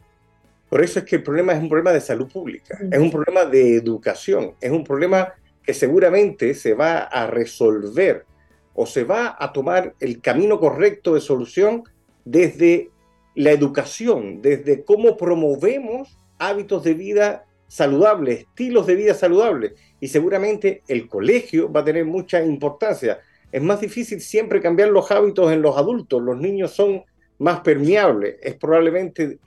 Por 0.69 0.83
eso 0.83 0.99
es 0.99 1.07
que 1.07 1.17
el 1.17 1.23
problema 1.23 1.53
es 1.53 1.61
un 1.61 1.69
problema 1.69 1.93
de 1.93 2.01
salud 2.01 2.31
pública, 2.31 2.79
es 2.91 2.99
un 2.99 3.11
problema 3.11 3.45
de 3.45 3.77
educación, 3.77 4.53
es 4.61 4.71
un 4.71 4.85
problema 4.85 5.33
que 5.63 5.73
seguramente 5.73 6.55
se 6.55 6.75
va 6.75 6.99
a 6.99 7.27
resolver 7.27 8.27
o 8.75 8.87
se 8.87 9.05
va 9.05 9.37
a 9.39 9.53
tomar 9.53 9.95
el 9.99 10.21
camino 10.21 10.61
correcto 10.61 11.15
de 11.15 11.21
solución 11.21 11.85
desde 12.25 12.91
la 13.39 13.53
educación, 13.53 14.43
desde 14.43 14.85
cómo 14.85 15.17
promovemos 15.17 16.19
hábitos 16.41 16.83
de 16.83 16.95
vida 16.95 17.45
saludables, 17.69 18.41
estilos 18.41 18.85
de 18.89 18.97
vida 18.97 19.15
saludables. 19.15 19.75
Y 20.01 20.09
seguramente 20.09 20.83
el 20.89 21.07
colegio 21.07 21.71
va 21.71 21.81
a 21.81 21.85
tener 21.85 22.05
mucha 22.05 22.43
importancia. 22.45 23.21
Es 23.53 23.63
más 23.63 23.81
difícil 23.81 24.21
siempre 24.21 24.61
cambiar 24.61 24.89
los 24.89 25.09
hábitos 25.13 25.53
en 25.53 25.63
los 25.63 25.77
adultos, 25.77 26.21
los 26.21 26.37
niños 26.37 26.73
son 26.73 27.05
más 27.39 27.61
permeables, 27.61 28.39
es 28.43 28.55
probablemente 28.57 29.39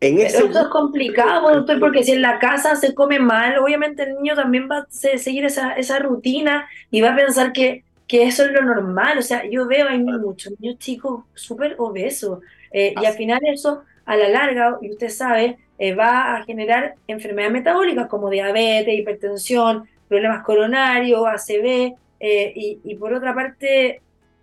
eso 0.00 0.46
es 0.46 0.68
complicado, 0.68 1.52
doctor, 1.52 1.78
porque 1.78 2.02
si 2.02 2.12
en 2.12 2.22
la 2.22 2.40
casa 2.40 2.74
se 2.74 2.92
come 2.92 3.20
mal, 3.20 3.58
obviamente 3.58 4.02
el 4.04 4.14
niño 4.14 4.34
también 4.34 4.68
va 4.68 4.78
a 4.78 4.86
seguir 4.90 5.44
esa, 5.44 5.74
esa 5.74 6.00
rutina 6.00 6.68
y 6.90 7.00
va 7.00 7.12
a 7.12 7.16
pensar 7.16 7.52
que, 7.52 7.84
que 8.08 8.24
eso 8.24 8.44
es 8.44 8.50
lo 8.50 8.62
normal. 8.62 9.18
O 9.18 9.22
sea, 9.22 9.48
yo 9.48 9.66
veo 9.66 9.88
hay 9.88 10.00
muchos 10.00 10.52
niños 10.58 10.78
chicos 10.78 11.24
súper 11.34 11.76
obesos 11.78 12.40
eh, 12.72 12.94
y 13.00 13.04
al 13.04 13.14
final 13.14 13.40
eso, 13.44 13.82
a 14.04 14.16
la 14.16 14.28
larga, 14.28 14.78
y 14.80 14.90
usted 14.90 15.08
sabe, 15.08 15.58
eh, 15.78 15.94
va 15.94 16.36
a 16.36 16.44
generar 16.44 16.94
enfermedades 17.06 17.52
metabólicas 17.52 18.08
como 18.08 18.30
diabetes, 18.30 18.98
hipertensión, 18.98 19.88
problemas 20.08 20.42
coronarios, 20.42 21.24
ACV, 21.26 21.94
eh, 22.20 22.52
y, 22.54 22.78
y, 22.84 22.94
por 22.94 23.12
otra 23.12 23.34
parte, 23.34 24.00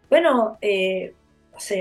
bueno, 0.10 0.58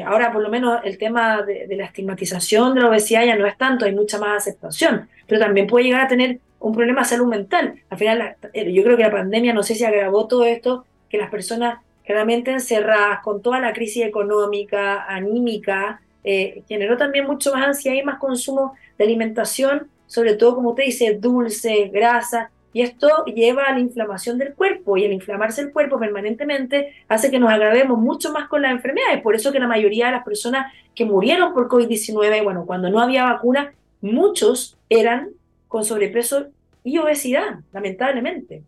ahora 0.07 0.33
por 0.33 0.43
lo 0.43 0.49
menos 0.49 0.81
el 0.85 0.97
tema 0.97 1.43
de, 1.43 1.67
la 1.77 1.85
estigmatización 1.85 2.75
de 2.75 2.83
la 2.83 2.89
obesidad 2.89 3.25
ya 3.25 3.37
no 3.37 3.47
es 3.47 3.57
tanto, 3.57 3.85
hay 3.85 3.95
mucha 3.95 4.19
más 4.19 4.37
aceptación, 4.37 5.09
pero 5.27 5.41
también 5.41 5.67
puede 5.67 5.87
llegar 5.87 6.03
a 6.03 6.09
tener 6.09 6.39
un 6.61 6.75
problema 6.75 7.03
de 7.03 7.09
salud 7.09 7.27
mental. 7.27 7.81
Al 7.91 7.99
final, 7.99 8.37
yo 8.55 8.83
creo 8.83 8.97
que 8.97 9.03
la 9.03 9.11
pandemia, 9.11 9.53
no 9.53 9.63
sé 9.63 9.75
si 9.75 9.85
agravó 9.85 10.27
todo 10.27 10.45
esto, 10.45 10.85
que 11.09 11.19
las 11.19 11.31
personas 11.31 11.79
claramente 12.05 12.51
encerradas, 12.51 13.21
con 13.23 13.43
toda 13.43 13.61
la 13.61 13.73
crisis 13.73 14.05
económica, 14.05 15.05
anímica, 15.05 16.01
eh, 16.25 16.63
generó 16.69 16.97
también 16.97 17.27
mucho 17.27 17.53
más 17.53 17.67
ansiedad 17.67 17.97
y 17.97 18.03
más 18.03 18.19
consumo 18.19 18.75
de 18.97 19.05
alimentación, 19.05 19.89
sobre 20.07 20.35
todo, 20.35 20.55
como 20.57 20.71
usted 20.71 20.85
dice, 20.85 21.19
dulce, 21.21 21.89
grasa, 21.93 22.51
y 22.73 22.83
esto 22.83 23.25
lleva 23.25 23.65
a 23.65 23.73
la 23.73 23.81
inflamación 23.81 24.39
del 24.39 24.55
cuerpo 24.55 24.97
y 24.97 25.05
el 25.05 25.13
inflamarse 25.13 25.63
el 25.63 25.73
cuerpo 25.73 25.99
permanentemente 25.99 26.95
hace 27.09 27.31
que 27.31 27.39
nos 27.39 27.51
agravemos 27.51 27.99
mucho 27.99 28.33
más 28.33 28.49
con 28.49 28.63
las 28.63 28.73
enfermedades. 28.73 29.23
Por 29.23 29.35
eso 29.35 29.53
que 29.53 29.59
la 29.59 29.67
mayoría 29.67 30.07
de 30.07 30.13
las 30.13 30.25
personas 30.25 30.73
que 30.95 31.05
murieron 31.05 31.55
por 31.55 31.69
COVID-19, 31.69 32.45
bueno, 32.45 32.67
cuando 32.67 32.91
no 32.91 33.01
había 33.01 33.25
vacuna, 33.25 33.73
muchos 34.01 34.77
eran 34.89 35.31
con 35.67 35.85
sobrepeso 35.85 36.49
y 36.85 36.99
obesidad, 36.99 37.61
lamentablemente. 37.73 38.63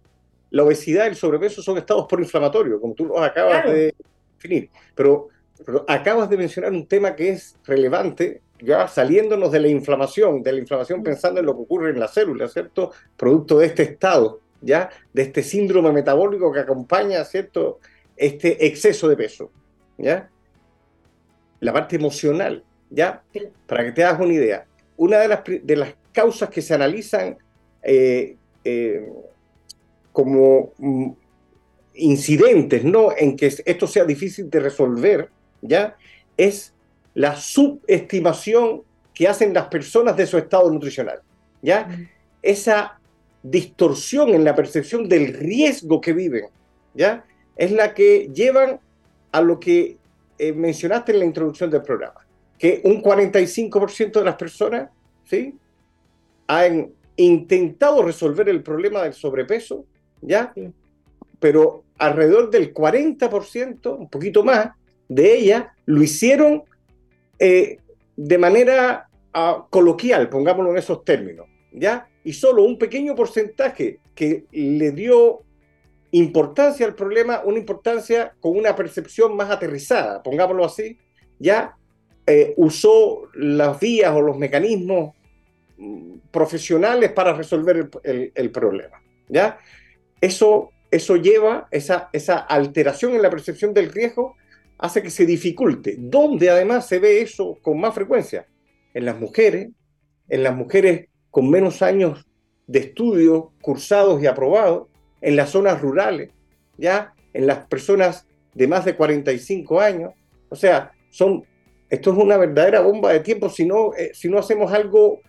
La 0.51 0.65
obesidad 0.65 1.05
y 1.05 1.09
el 1.09 1.17
sobrepeso 1.17 1.63
son 1.63 1.79
estados 1.79 2.07
por 2.09 2.21
inflamatorio, 2.21 2.81
como 2.81 2.95
tú 2.95 3.17
acabas 3.19 3.65
de 3.67 3.95
definir. 4.35 4.71
Pero, 4.95 5.29
pero 5.65 5.85
acabas 5.89 6.31
de 6.31 6.37
mencionar 6.37 6.73
un 6.73 6.87
tema 6.87 7.15
que 7.15 7.31
es 7.31 7.57
relevante 7.65 8.43
ya 8.63 8.87
saliéndonos 8.89 9.51
de 9.53 9.61
la 9.61 9.69
inflamación, 9.69 10.43
de 10.43 10.53
la 10.53 10.59
inflamación 10.59 11.03
pensando 11.03 11.41
en 11.41 11.47
lo 11.47 11.57
que 11.57 11.63
ocurre 11.63 11.91
en 11.91 12.01
la 12.01 12.09
célula, 12.09 12.49
¿cierto? 12.49 12.93
Producto 13.17 13.59
de 13.59 13.67
este 13.67 13.83
estado, 13.85 14.41
¿ya? 14.61 14.91
De 15.13 15.23
este 15.23 15.43
síndrome 15.43 15.93
metabólico 15.93 16.53
que 16.53 16.61
acompaña, 16.61 17.25
¿cierto? 17.25 17.81
Este 18.17 18.67
exceso 18.67 19.09
de 19.09 19.17
peso, 19.17 19.51
¿ya? 19.99 20.29
La 21.61 21.73
parte 21.73 21.97
emocional, 21.97 22.65
¿ya? 22.91 23.23
Para 23.67 23.85
que 23.85 23.93
te 23.93 24.05
hagas 24.05 24.21
una 24.21 24.35
idea, 24.35 24.67
una 24.97 25.19
de 25.19 25.29
las, 25.29 25.41
de 25.45 25.77
las 25.77 25.95
causas 26.13 26.51
que 26.51 26.63
se 26.63 26.75
analizan 26.75 27.39
eh, 27.83 28.37
eh, 28.65 29.09
como 30.13 30.73
mm, 30.79 31.11
incidentes, 31.95 32.85
¿no? 32.85 33.11
En 33.17 33.37
que 33.37 33.47
esto 33.47 33.87
sea 33.87 34.05
difícil 34.05 34.51
de 34.51 34.61
resolver, 34.61 35.31
¿ya? 35.63 35.97
Es 36.37 36.75
la 37.15 37.37
subestimación 37.37 38.83
que 39.15 39.29
hacen 39.29 39.53
las 39.53 39.67
personas 39.69 40.17
de 40.17 40.27
su 40.27 40.39
estado 40.39 40.71
nutricional. 40.71 41.21
¿ya? 41.63 41.89
Esa 42.43 43.01
distorsión 43.43 44.31
en 44.31 44.45
la 44.45 44.55
percepción 44.55 45.09
del 45.09 45.35
riesgo 45.35 46.01
que 46.01 46.13
viven, 46.13 46.47
¿ya? 46.95 47.25
Es 47.57 47.73
la 47.73 47.95
que 47.95 48.31
llevan 48.33 48.81
a 49.33 49.41
lo 49.41 49.59
que 49.59 49.97
eh, 50.39 50.53
mencionaste 50.53 51.13
en 51.13 51.21
la 51.21 51.25
introducción 51.25 51.71
del 51.71 51.83
programa, 51.83 52.27
que 52.59 52.81
un 52.85 53.03
45% 53.03 54.13
de 54.13 54.25
las 54.25 54.37
personas, 54.37 54.91
¿sí? 55.25 55.55
Han 56.47 56.91
intentado 57.17 58.03
resolver 58.03 58.49
el 58.49 58.63
problema 58.63 59.03
del 59.03 59.15
sobrepeso, 59.15 59.85
¿ya? 60.21 60.53
Pero 61.39 61.85
alrededor 61.99 62.51
del 62.51 62.75
40%, 62.75 63.99
un 63.99 64.09
poquito 64.11 64.43
más, 64.43 64.71
de 65.11 65.37
ellas 65.37 65.67
lo 65.87 66.03
hicieron 66.03 66.63
eh, 67.41 67.79
de 68.17 68.39
manera 68.39 69.09
ah, 69.35 69.67
coloquial, 69.69 70.29
pongámoslo 70.29 70.71
en 70.71 70.79
esos 70.79 71.05
términos, 71.05 71.47
¿ya? 71.73 72.09
Y 72.23 72.33
solo 72.33 72.63
un 72.63 72.79
pequeño 72.79 73.17
porcentaje 73.17 73.99
que 74.15 74.45
le 74.53 74.93
dio 74.93 75.43
importancia 76.13 76.87
al 76.87 76.95
problema, 76.95 77.43
una 77.45 77.59
importancia 77.59 78.35
con 78.41 78.57
una 78.57 78.77
percepción 78.77 79.35
más 79.35 79.51
aterrizada, 79.51 80.23
pongámoslo 80.23 80.65
así, 80.65 80.97
ya 81.41 81.75
eh, 82.27 82.55
usó 82.57 83.23
las 83.35 83.81
vías 83.81 84.15
o 84.15 84.21
los 84.21 84.39
mecanismos 84.39 85.15
mm, 85.77 86.19
profesionales 86.31 87.11
para 87.11 87.33
resolver 87.33 87.91
el, 88.05 88.51
problema, 88.53 89.03
¿ya? 89.29 89.59
Eso, 90.21 90.71
eso 90.93 91.17
lleva, 91.17 91.67
esa, 91.73 92.11
esa 92.13 92.39
alteración 92.39 93.15
en 93.15 93.23
la 93.23 93.31
percepción 93.31 93.75
del 93.75 93.91
riesgo, 93.91 94.37
hace 94.81 95.03
que 95.03 95.11
se 95.11 95.27
dificulte. 95.27 95.97
¿Dónde 95.99 96.51
además 96.51 96.87
se 96.87 96.99
ve 96.99 97.21
eso 97.21 97.59
con 97.63 97.79
más 97.79 97.95
frecuencia? 97.95 98.47
En 98.95 99.05
las 99.05 99.19
mujeres, 99.21 99.69
en 100.29 100.43
las 100.43 100.57
mujeres 100.57 101.09
con 101.31 101.49
menos 101.49 101.83
años 101.83 102.27
de 102.67 102.81
estudio 102.81 103.53
cursados 103.61 104.23
y 104.23 104.27
aprobados, 104.27 104.89
en 105.21 105.37
las 105.37 105.51
zonas 105.51 105.81
rurales, 105.81 106.31
ya 106.79 107.13
en 107.35 107.47
las 107.47 107.67
personas 107.67 108.27
de 108.55 108.67
más 108.67 108.85
de 108.85 108.97
45 108.97 109.81
años. 109.81 110.15
O 110.49 110.57
sea, 110.57 110.93
son, 111.11 111.45
esto 111.91 112.13
es 112.13 112.19
una 112.19 112.39
verdadera 112.39 112.81
bomba 112.81 113.13
de 113.13 113.21
tiempo 113.21 113.51
si 113.51 113.67
no, 113.67 113.93
eh, 113.95 114.13
si 114.15 114.29
no 114.29 114.39
hacemos 114.39 114.73
algo 114.73 115.21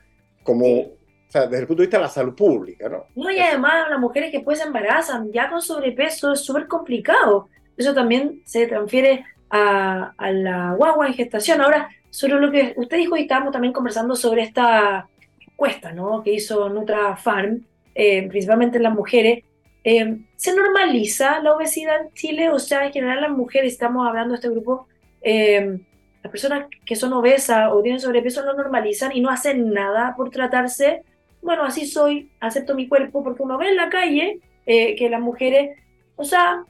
como, 0.44 0.80
o 0.80 0.98
sea, 1.28 1.44
desde 1.44 1.60
el 1.60 1.68
punto 1.68 1.82
de 1.82 1.88
vista 1.88 1.98
de 1.98 2.04
la 2.04 2.10
salud 2.10 2.36
pública, 2.36 2.88
¿no? 2.88 3.06
No, 3.16 3.30
y 3.30 3.40
además 3.40 3.90
las 3.90 4.00
mujeres 4.00 4.32
que 4.32 4.40
pues 4.40 4.60
se 4.60 4.66
embarazan 4.66 5.30
ya 5.32 5.50
con 5.50 5.62
sobrepeso 5.62 6.32
es 6.32 6.40
súper 6.40 6.68
complicado. 6.68 7.50
Eso 7.76 7.94
también 7.94 8.42
se 8.46 8.68
transfiere 8.68 9.26
a, 9.52 10.32
la 10.32 10.74
guagua 10.78 11.08
en 11.08 11.14
gestación. 11.14 11.62
Ahora, 11.62 11.90
sobre 12.10 12.36
lo 12.36 12.52
que 12.52 12.74
usted 12.78 12.98
dijo 12.98 13.18
y 13.18 13.22
estábamos 13.22 13.52
también 13.52 13.74
conversando 13.74 14.16
sobre 14.16 14.44
esta 14.44 15.08
encuesta 15.40 15.92
¿no? 15.92 16.24
que 16.24 16.34
hizo 16.34 16.70
Nutra 16.70 17.16
Farm, 17.18 17.66
eh, 17.94 18.28
principalmente 18.28 18.78
en 18.78 18.84
las 18.84 18.94
mujeres, 18.94 19.44
eh, 19.84 20.18
¿se 20.36 20.56
normaliza 20.56 21.42
la 21.42 21.56
obesidad 21.56 22.02
en 22.02 22.14
Chile? 22.14 22.50
O 22.50 22.60
sea, 22.60 22.86
en 22.86 22.94
general 22.94 23.22
las 23.22 23.32
mujeres, 23.32 23.74
estamos 23.74 24.08
hablando 24.08 24.32
de 24.32 24.36
este 24.36 24.50
grupo, 24.50 24.88
eh, 25.22 25.80
las 26.24 26.32
personas 26.32 26.68
que 26.86 26.96
son 26.96 27.14
obesas 27.14 27.70
o 27.72 27.82
tienen 27.82 28.00
sobrepeso 28.00 28.46
no 28.46 28.54
normalizan 28.54 29.12
y 29.16 29.22
no 29.22 29.30
hacen 29.30 29.74
nada 29.74 30.14
por 30.16 30.30
tratarse. 30.30 31.04
Bueno, 31.42 31.64
así 31.64 31.88
soy, 31.88 32.30
acepto 32.40 32.76
mi 32.76 32.88
cuerpo, 32.88 33.24
porque 33.24 33.42
uno 33.42 33.58
ve 33.58 33.70
en 33.70 33.76
la 33.76 33.90
calle 33.90 34.40
que 34.64 35.10
las 35.10 35.20
mujeres, 35.20 35.78
o 36.16 36.24
sea, 36.24 36.64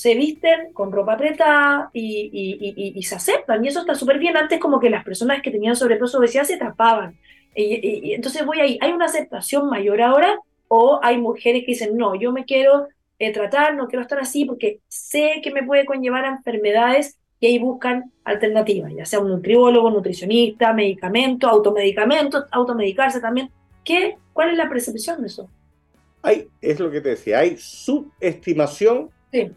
se 0.00 0.14
visten 0.14 0.72
con 0.72 0.90
ropa 0.92 1.12
apretada 1.12 1.90
y, 1.92 3.02
se 3.02 3.14
aceptan. 3.14 3.62
Y 3.62 3.68
eso 3.68 3.80
está 3.80 3.94
súper 3.94 4.18
bien. 4.18 4.34
Antes 4.34 4.58
como 4.58 4.80
que 4.80 4.88
las 4.88 5.04
personas 5.04 5.42
que 5.42 5.50
tenían 5.50 5.76
sobrepeso 5.76 6.16
o 6.16 6.20
obesidad 6.20 6.44
se 6.44 6.56
tapaban. 6.56 7.18
Y, 7.54 8.14
entonces 8.14 8.46
voy 8.46 8.60
ahí, 8.60 8.78
¿hay 8.80 8.92
una 8.92 9.04
aceptación 9.04 9.68
mayor 9.68 10.00
ahora? 10.00 10.38
¿O 10.68 11.00
hay 11.02 11.18
mujeres 11.18 11.64
que 11.66 11.72
dicen, 11.72 11.98
no, 11.98 12.14
yo 12.14 12.32
me 12.32 12.46
quiero 12.46 12.88
eh, 13.18 13.30
tratar, 13.30 13.74
no 13.74 13.88
quiero 13.88 14.00
estar 14.00 14.18
así 14.18 14.46
porque 14.46 14.80
sé 14.88 15.42
que 15.42 15.50
me 15.50 15.64
puede 15.64 15.84
conllevar 15.84 16.24
a 16.24 16.30
enfermedades 16.30 17.18
y 17.38 17.48
ahí 17.48 17.58
buscan 17.58 18.10
alternativas, 18.24 18.94
ya 18.96 19.04
sea 19.04 19.20
un 19.20 19.28
nutriólogo, 19.28 19.90
nutricionista, 19.90 20.72
medicamento, 20.72 21.46
automedicamentos, 21.46 22.46
automedicarse 22.52 23.20
también. 23.20 23.50
¿Qué, 23.84 24.16
¿Cuál 24.32 24.52
es 24.52 24.56
la 24.56 24.70
percepción 24.70 25.20
de 25.20 25.26
eso? 25.26 25.50
Hay, 26.22 26.48
es 26.62 26.80
lo 26.80 26.90
que 26.90 27.02
te 27.02 27.10
decía, 27.10 27.40
hay 27.40 27.58
subestimación 27.58 29.10
sí 29.30 29.50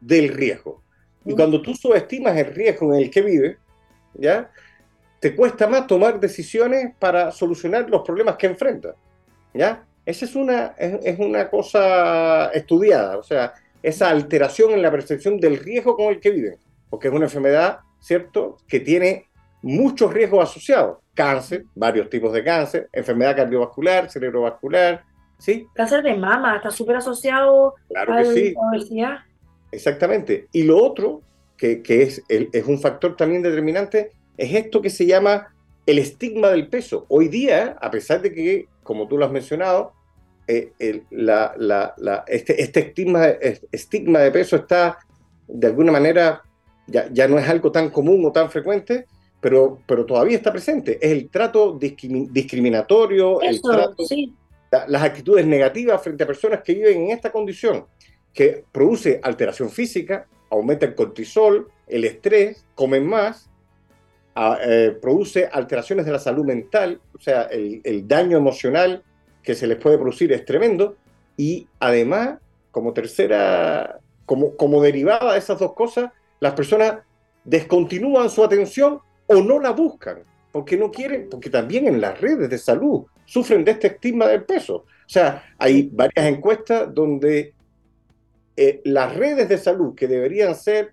del 0.00 0.28
riesgo. 0.28 0.82
Y 1.24 1.34
cuando 1.34 1.60
tú 1.60 1.74
subestimas 1.74 2.36
el 2.36 2.46
riesgo 2.46 2.94
en 2.94 3.02
el 3.02 3.10
que 3.10 3.20
vives, 3.20 3.56
¿ya? 4.14 4.50
Te 5.20 5.36
cuesta 5.36 5.66
más 5.66 5.86
tomar 5.86 6.18
decisiones 6.18 6.94
para 6.98 7.30
solucionar 7.30 7.88
los 7.90 8.02
problemas 8.02 8.36
que 8.36 8.46
enfrentas, 8.46 8.96
¿ya? 9.52 9.84
Esa 10.06 10.24
es 10.24 10.34
una, 10.34 10.74
es, 10.78 11.18
una 11.18 11.50
cosa 11.50 12.46
estudiada, 12.52 13.18
o 13.18 13.22
sea, 13.22 13.52
esa 13.82 14.08
alteración 14.08 14.72
en 14.72 14.82
la 14.82 14.90
percepción 14.90 15.38
del 15.38 15.58
riesgo 15.58 15.94
con 15.94 16.06
el 16.06 16.20
que 16.20 16.30
viven, 16.30 16.56
porque 16.88 17.08
es 17.08 17.14
una 17.14 17.26
enfermedad, 17.26 17.80
¿cierto?, 18.00 18.56
que 18.66 18.80
tiene 18.80 19.26
muchos 19.62 20.12
riesgos 20.12 20.48
asociados. 20.50 20.98
Cáncer, 21.14 21.64
varios 21.74 22.08
tipos 22.08 22.32
de 22.32 22.42
cáncer, 22.42 22.88
enfermedad 22.92 23.36
cardiovascular, 23.36 24.10
cerebrovascular, 24.10 25.04
¿sí? 25.38 25.66
Cáncer 25.74 26.02
de 26.02 26.14
mama, 26.14 26.56
está 26.56 26.70
súper 26.70 26.96
asociado 26.96 27.74
claro 27.88 28.14
a 28.14 28.22
la 28.22 28.28
obesidad. 28.28 29.18
Exactamente. 29.72 30.48
Y 30.52 30.64
lo 30.64 30.82
otro, 30.82 31.22
que, 31.56 31.82
es, 31.86 32.22
es 32.28 32.64
un 32.66 32.80
factor 32.80 33.16
también 33.16 33.42
determinante, 33.42 34.10
es 34.36 34.54
esto 34.54 34.80
que 34.80 34.90
se 34.90 35.06
llama 35.06 35.54
el 35.86 35.98
estigma 35.98 36.48
del 36.48 36.68
peso. 36.68 37.06
Hoy 37.08 37.28
día, 37.28 37.76
a 37.80 37.90
pesar 37.90 38.22
de 38.22 38.32
que, 38.32 38.68
como 38.82 39.08
tú 39.08 39.18
lo 39.18 39.26
has 39.26 39.32
mencionado, 39.32 39.92
eh, 40.46 40.72
este, 42.26 42.62
este 42.62 42.80
estigma, 42.80 43.26
estigma 43.70 44.20
de 44.20 44.30
peso 44.30 44.56
está, 44.56 44.98
de 45.46 45.66
alguna 45.66 45.92
manera, 45.92 46.42
ya, 46.86 47.28
no 47.28 47.38
es 47.38 47.48
algo 47.48 47.70
tan 47.70 47.90
común 47.90 48.24
o 48.24 48.32
tan 48.32 48.50
frecuente, 48.50 49.06
pero, 49.40 49.78
pero 49.86 50.04
todavía 50.04 50.36
está 50.36 50.50
presente. 50.52 50.98
Es 51.00 51.12
el 51.12 51.28
trato 51.28 51.78
discriminatorio, 51.78 53.40
el 53.42 53.60
trato, 53.60 54.04
las 54.88 55.02
actitudes 55.02 55.46
negativas 55.46 56.02
frente 56.02 56.24
a 56.24 56.26
personas 56.26 56.62
que 56.62 56.74
viven 56.74 57.02
en 57.02 57.10
esta 57.10 57.30
condición 57.30 57.84
que 58.32 58.64
produce 58.72 59.20
alteración 59.22 59.70
física, 59.70 60.26
aumenta 60.50 60.86
el 60.86 60.94
cortisol, 60.94 61.68
el 61.86 62.04
estrés, 62.04 62.64
comen 62.74 63.06
más, 63.06 63.50
eh, 64.36 64.96
produce 65.00 65.48
alteraciones 65.52 66.06
de 66.06 66.12
la 66.12 66.18
salud 66.18 66.44
mental, 66.44 67.00
o 67.14 67.20
sea, 67.20 67.42
el, 67.42 68.06
daño 68.06 68.38
emocional 68.38 69.02
que 69.42 69.54
se 69.54 69.66
les 69.66 69.76
puede 69.78 69.98
producir 69.98 70.32
es 70.32 70.44
tremendo, 70.44 70.96
y 71.36 71.66
además, 71.78 72.38
como 72.70 72.92
tercera, 72.92 73.98
como, 74.24 74.56
como 74.56 74.82
derivada 74.82 75.32
de 75.32 75.38
esas 75.38 75.58
dos 75.58 75.74
cosas, 75.74 76.10
las 76.38 76.54
personas 76.54 76.98
descontinúan 77.44 78.30
su 78.30 78.44
atención 78.44 79.00
o 79.26 79.34
no 79.36 79.58
la 79.58 79.70
buscan, 79.70 80.22
porque 80.52 80.76
no 80.76 80.90
quieren, 80.90 81.28
porque 81.30 81.50
también 81.50 81.86
en 81.86 82.00
las 82.00 82.20
redes 82.20 82.48
de 82.48 82.58
salud 82.58 83.04
sufren 83.24 83.64
de 83.64 83.72
este 83.72 83.88
estigma 83.88 84.26
del 84.26 84.44
peso. 84.44 84.76
O 84.76 85.12
sea, 85.12 85.44
hay 85.58 85.88
varias 85.92 86.26
encuestas 86.26 86.92
donde 86.94 87.54
eh, 88.62 88.82
las 88.84 89.16
redes 89.16 89.48
de 89.48 89.56
salud 89.56 89.94
que 89.94 90.06
deberían 90.06 90.54
ser 90.54 90.92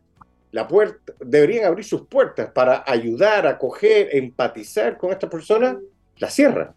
la 0.53 0.69
puerta, 0.69 1.11
deberían 1.19 1.65
abrir 1.65 1.83
sus 1.83 2.07
puertas 2.07 2.49
para 2.51 2.85
ayudar, 2.87 3.45
acoger, 3.45 4.07
empatizar 4.13 4.97
con 4.97 5.11
estas 5.11 5.29
personas, 5.29 5.75
las 6.17 6.33
cierran. 6.33 6.69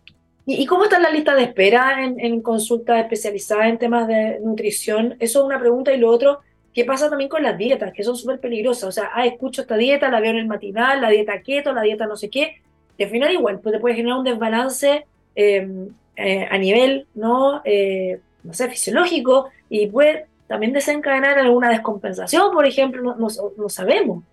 ¿Y, 0.47 0.67
cómo 0.67 0.83
está 0.83 0.99
la 0.99 1.11
lista 1.11 1.37
de 1.37 1.45
espera 1.45 2.05
en, 2.05 2.19
en 2.19 2.43
consultas 2.43 3.03
especializadas 3.03 3.69
en 3.69 3.79
temas 3.79 4.09
de 4.09 4.41
nutrición? 4.41 5.15
Eso 5.21 5.39
es 5.39 5.45
una 5.45 5.61
pregunta. 5.61 5.95
Y 5.95 5.99
lo 5.99 6.11
otro, 6.11 6.41
¿qué 6.75 6.85
pasa 6.85 7.09
también 7.09 7.31
con 7.31 7.45
las 7.45 7.57
dietas? 7.57 7.93
Que 7.93 8.03
son 8.03 8.17
súper 8.17 8.41
peligrosas. 8.41 8.89
O 8.89 8.91
sea, 8.93 9.11
ah, 9.15 9.25
escucho 9.25 9.63
esta 9.63 9.77
dieta, 9.77 10.11
la 10.11 10.19
veo 10.19 10.33
en 10.33 10.39
el 10.39 10.49
matinal, 10.49 11.01
la 11.01 11.11
dieta 11.11 11.41
keto, 11.41 11.73
la 11.73 11.83
dieta 11.83 12.09
no 12.09 12.17
sé 12.17 12.31
qué. 12.31 12.57
Al 12.99 13.09
final 13.11 13.31
igual, 13.31 13.61
pues 13.61 13.75
te 13.75 13.79
puede 13.79 13.95
generar 13.95 14.19
un 14.19 14.25
desbalance 14.25 15.05
em, 15.37 15.89
eh, 16.17 16.49
a 16.51 16.59
nivel, 16.59 17.07
¿no? 17.15 17.63
Eh, 17.65 18.19
no 18.43 18.55
sé, 18.55 18.69
fisiológico 18.69 19.51
y 19.69 19.87
puede 19.87 20.27
también 20.51 20.73
desencadenar 20.73 21.39
alguna 21.39 21.69
descompensación, 21.69 22.51
por 22.53 22.67
ejemplo, 22.67 23.15
no, 23.15 23.69
sabemos. 23.69 24.25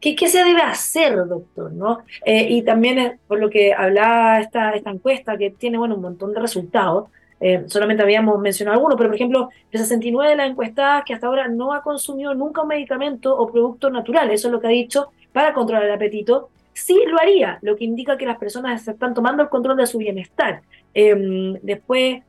¿Qué, 0.00 0.14
¿Qué, 0.14 0.28
se 0.28 0.44
debe 0.44 0.62
hacer, 0.62 1.16
doctor? 1.26 1.72
¿no? 1.72 2.04
Eh, 2.24 2.46
y 2.50 2.62
también 2.62 3.18
por 3.26 3.40
lo 3.40 3.50
que 3.50 3.74
hablaba 3.74 4.38
esta, 4.38 4.70
esta 4.76 4.90
encuesta, 4.90 5.36
que 5.36 5.50
tiene 5.50 5.76
bueno, 5.76 5.96
un 5.96 6.02
montón 6.02 6.32
de 6.32 6.38
resultados, 6.38 7.08
eh, 7.40 7.64
solamente 7.66 8.04
habíamos 8.04 8.38
mencionado 8.38 8.76
algunos, 8.76 8.96
pero 8.96 9.08
por 9.08 9.16
ejemplo, 9.16 9.50
el 9.72 9.80
69 9.80 10.30
de 10.30 10.36
las 10.36 10.50
encuestadas 10.50 11.02
que 11.04 11.14
hasta 11.14 11.26
ahora 11.26 11.48
no 11.48 11.74
ha 11.74 11.82
consumido 11.82 12.32
nunca 12.32 12.62
un 12.62 12.68
medicamento 12.68 13.36
o 13.36 13.50
producto 13.50 13.90
natural, 13.90 14.30
eso 14.30 14.46
es 14.46 14.52
lo 14.52 14.60
que 14.60 14.68
ha 14.68 14.70
dicho, 14.70 15.10
para 15.32 15.52
controlar 15.52 15.82
el 15.82 15.94
apetito, 15.94 16.48
sí 16.74 16.96
lo 17.08 17.18
haría, 17.18 17.58
lo 17.62 17.74
que 17.74 17.84
indica 17.84 18.16
que 18.16 18.24
las 18.24 18.38
personas 18.38 18.86
están 18.86 19.14
tomando 19.14 19.42
el 19.42 19.48
control 19.48 19.78
de 19.78 19.88
su 19.88 19.98
bienestar. 19.98 20.62
Em, 20.94 21.54
después, 21.60 22.22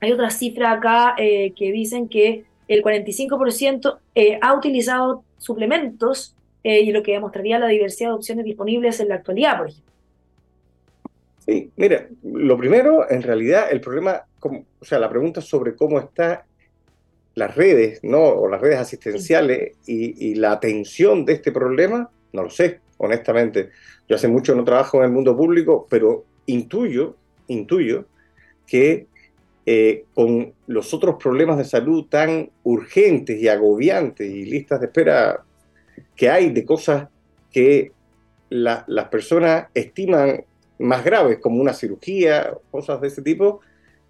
hay 0.00 0.12
otra 0.12 0.30
cifra 0.30 0.72
acá 0.72 1.14
eh, 1.18 1.52
que 1.56 1.72
dicen 1.72 2.08
que 2.08 2.44
el 2.68 2.82
45% 2.82 3.98
eh, 4.14 4.38
ha 4.40 4.54
utilizado 4.54 5.24
suplementos 5.38 6.34
y 6.64 6.92
lo 6.92 7.02
que 7.02 7.12
demostraría 7.12 7.58
la 7.58 7.68
diversidad 7.68 8.10
de 8.10 8.16
opciones 8.16 8.44
disponibles 8.44 9.00
en 9.00 9.08
la 9.08 9.14
actualidad, 9.14 9.56
por 9.56 9.68
ejemplo. 9.68 9.92
Sí, 11.46 11.70
mira, 11.76 12.06
lo 12.24 12.58
primero, 12.58 13.10
en 13.10 13.22
realidad, 13.22 13.68
el 13.70 13.80
problema, 13.80 14.22
o 14.42 14.84
sea, 14.84 14.98
la 14.98 15.08
pregunta 15.08 15.40
sobre 15.40 15.74
cómo 15.74 15.98
están 15.98 16.40
las 17.38 17.54
redes, 17.54 18.00
¿no? 18.02 18.20
O 18.20 18.48
las 18.48 18.60
redes 18.60 18.78
asistenciales 18.78 19.76
y, 19.86 20.34
la 20.34 20.52
atención 20.52 21.24
de 21.24 21.34
este 21.34 21.50
problema, 21.50 22.10
no 22.34 22.42
lo 22.42 22.50
sé, 22.50 22.80
honestamente. 22.98 23.70
Yo 24.06 24.16
hace 24.16 24.28
mucho 24.28 24.54
no 24.54 24.64
trabajo 24.64 24.98
en 24.98 25.04
el 25.04 25.10
mundo 25.10 25.34
público, 25.36 25.86
pero 25.88 26.24
intuyo, 26.46 27.16
intuyo 27.46 28.04
que 28.66 29.06
eh, 29.70 30.06
con 30.14 30.54
los 30.66 30.94
otros 30.94 31.16
problemas 31.22 31.58
de 31.58 31.64
salud 31.66 32.06
tan 32.06 32.48
urgentes 32.62 33.38
y 33.38 33.48
agobiantes 33.48 34.26
y 34.26 34.46
listas 34.46 34.80
de 34.80 34.86
espera 34.86 35.44
que 36.16 36.30
hay 36.30 36.48
de 36.48 36.64
cosas 36.64 37.08
que 37.52 37.92
las 38.48 39.08
personas 39.10 39.66
estiman 39.74 40.42
más 40.78 41.04
graves, 41.04 41.38
como 41.38 41.60
una 41.60 41.74
cirugía, 41.74 42.50
cosas 42.70 42.98
de 43.02 43.08
ese 43.08 43.20
tipo, 43.20 43.60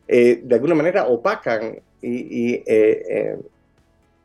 eh, 0.07 0.41
de 0.45 0.55
alguna 0.55 0.77
manera 0.77 1.09
opacan 1.09 1.81
y, 2.01 2.55
eh, 2.55 2.65
eh, 2.67 3.39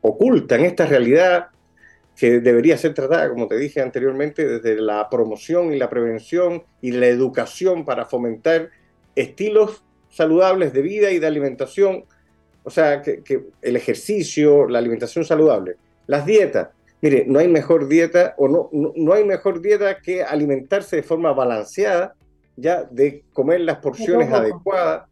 ocultan 0.02 0.60
esta 0.64 0.86
realidad 0.86 1.48
que 2.16 2.38
debería 2.38 2.78
ser 2.78 2.94
tratada, 2.94 3.28
como 3.28 3.48
te 3.48 3.58
dije 3.58 3.80
anteriormente, 3.80 4.46
desde 4.46 4.80
la 4.80 5.10
promoción 5.10 5.74
y 5.74 5.78
la 5.78 5.90
prevención 5.90 6.62
y 6.80 6.92
la 6.92 7.08
educación 7.08 7.84
para 7.84 8.04
fomentar 8.04 8.70
estilos 9.16 9.82
saludables 10.14 10.72
de 10.72 10.82
vida 10.82 11.10
y 11.10 11.18
de 11.18 11.26
alimentación, 11.26 12.04
o 12.62 12.70
sea, 12.70 13.02
que, 13.02 13.22
el 13.60 13.76
ejercicio, 13.76 14.68
la 14.68 14.78
alimentación 14.78 15.24
saludable, 15.24 15.76
las 16.06 16.24
dietas. 16.24 16.68
Mire, 17.00 17.24
no 17.26 17.38
hay 17.40 17.48
mejor 17.48 17.88
dieta 17.88 18.34
o 18.38 18.48
no, 18.48 18.70
no 18.72 19.12
hay 19.12 19.24
mejor 19.24 19.60
dieta 19.60 19.98
que 19.98 20.22
alimentarse 20.22 20.96
de 20.96 21.02
forma 21.02 21.32
balanceada 21.32 22.14
ya 22.56 22.84
de 22.84 23.24
comer 23.32 23.60
las 23.60 23.78
porciones 23.78 24.32
adecuadas, 24.32 25.08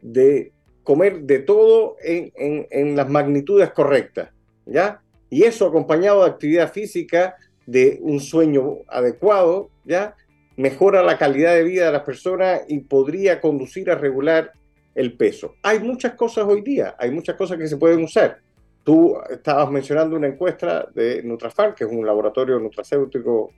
de 0.00 0.52
comer 0.82 1.20
de 1.22 1.40
todo 1.40 1.96
en, 2.00 2.96
las 2.96 3.08
magnitudes 3.08 3.70
correctas, 3.72 4.30
¿ya? 4.64 5.00
Y 5.28 5.42
eso 5.42 5.66
acompañado 5.66 6.24
de 6.24 6.30
actividad 6.30 6.72
física, 6.72 7.36
de 7.66 7.98
un 8.00 8.20
sueño 8.20 8.78
adecuado, 8.88 9.68
¿ya? 9.84 10.14
Mejora 10.56 11.02
la 11.02 11.18
calidad 11.18 11.54
de 11.54 11.64
vida 11.64 11.86
de 11.86 11.92
las 11.92 12.02
personas 12.02 12.62
y 12.68 12.80
podría 12.80 13.40
conducir 13.40 13.90
a 13.90 13.94
regular 13.94 14.52
el 14.94 15.16
peso. 15.16 15.56
Hay 15.62 15.80
muchas 15.80 16.14
cosas 16.14 16.46
hoy 16.46 16.62
día, 16.62 16.94
hay 16.98 17.10
muchas 17.10 17.36
cosas 17.36 17.58
que 17.58 17.68
se 17.68 17.76
pueden 17.76 18.02
usar. 18.02 18.38
Tú 18.82 19.18
estabas 19.28 19.70
mencionando 19.70 20.16
una 20.16 20.28
encuesta 20.28 20.88
de 20.94 21.22
Nutrafar, 21.22 21.74
que 21.74 21.84
es 21.84 21.90
un 21.90 22.06
laboratorio 22.06 22.58
nutracéutico 22.58 23.52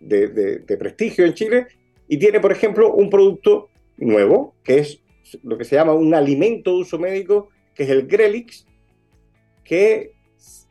de, 0.00 0.28
de 0.28 0.76
prestigio 0.76 1.24
en 1.24 1.34
Chile, 1.34 1.66
y 2.08 2.18
tiene, 2.18 2.40
por 2.40 2.50
ejemplo, 2.50 2.92
un 2.92 3.08
producto 3.08 3.68
nuevo, 3.96 4.56
que 4.64 4.78
es 4.78 5.00
lo 5.42 5.56
que 5.56 5.64
se 5.64 5.76
llama 5.76 5.94
un 5.94 6.14
alimento 6.14 6.70
de 6.72 6.78
uso 6.78 6.98
médico, 6.98 7.50
que 7.74 7.84
es 7.84 7.90
el 7.90 8.06
Grelix, 8.06 8.66
que 9.62 10.13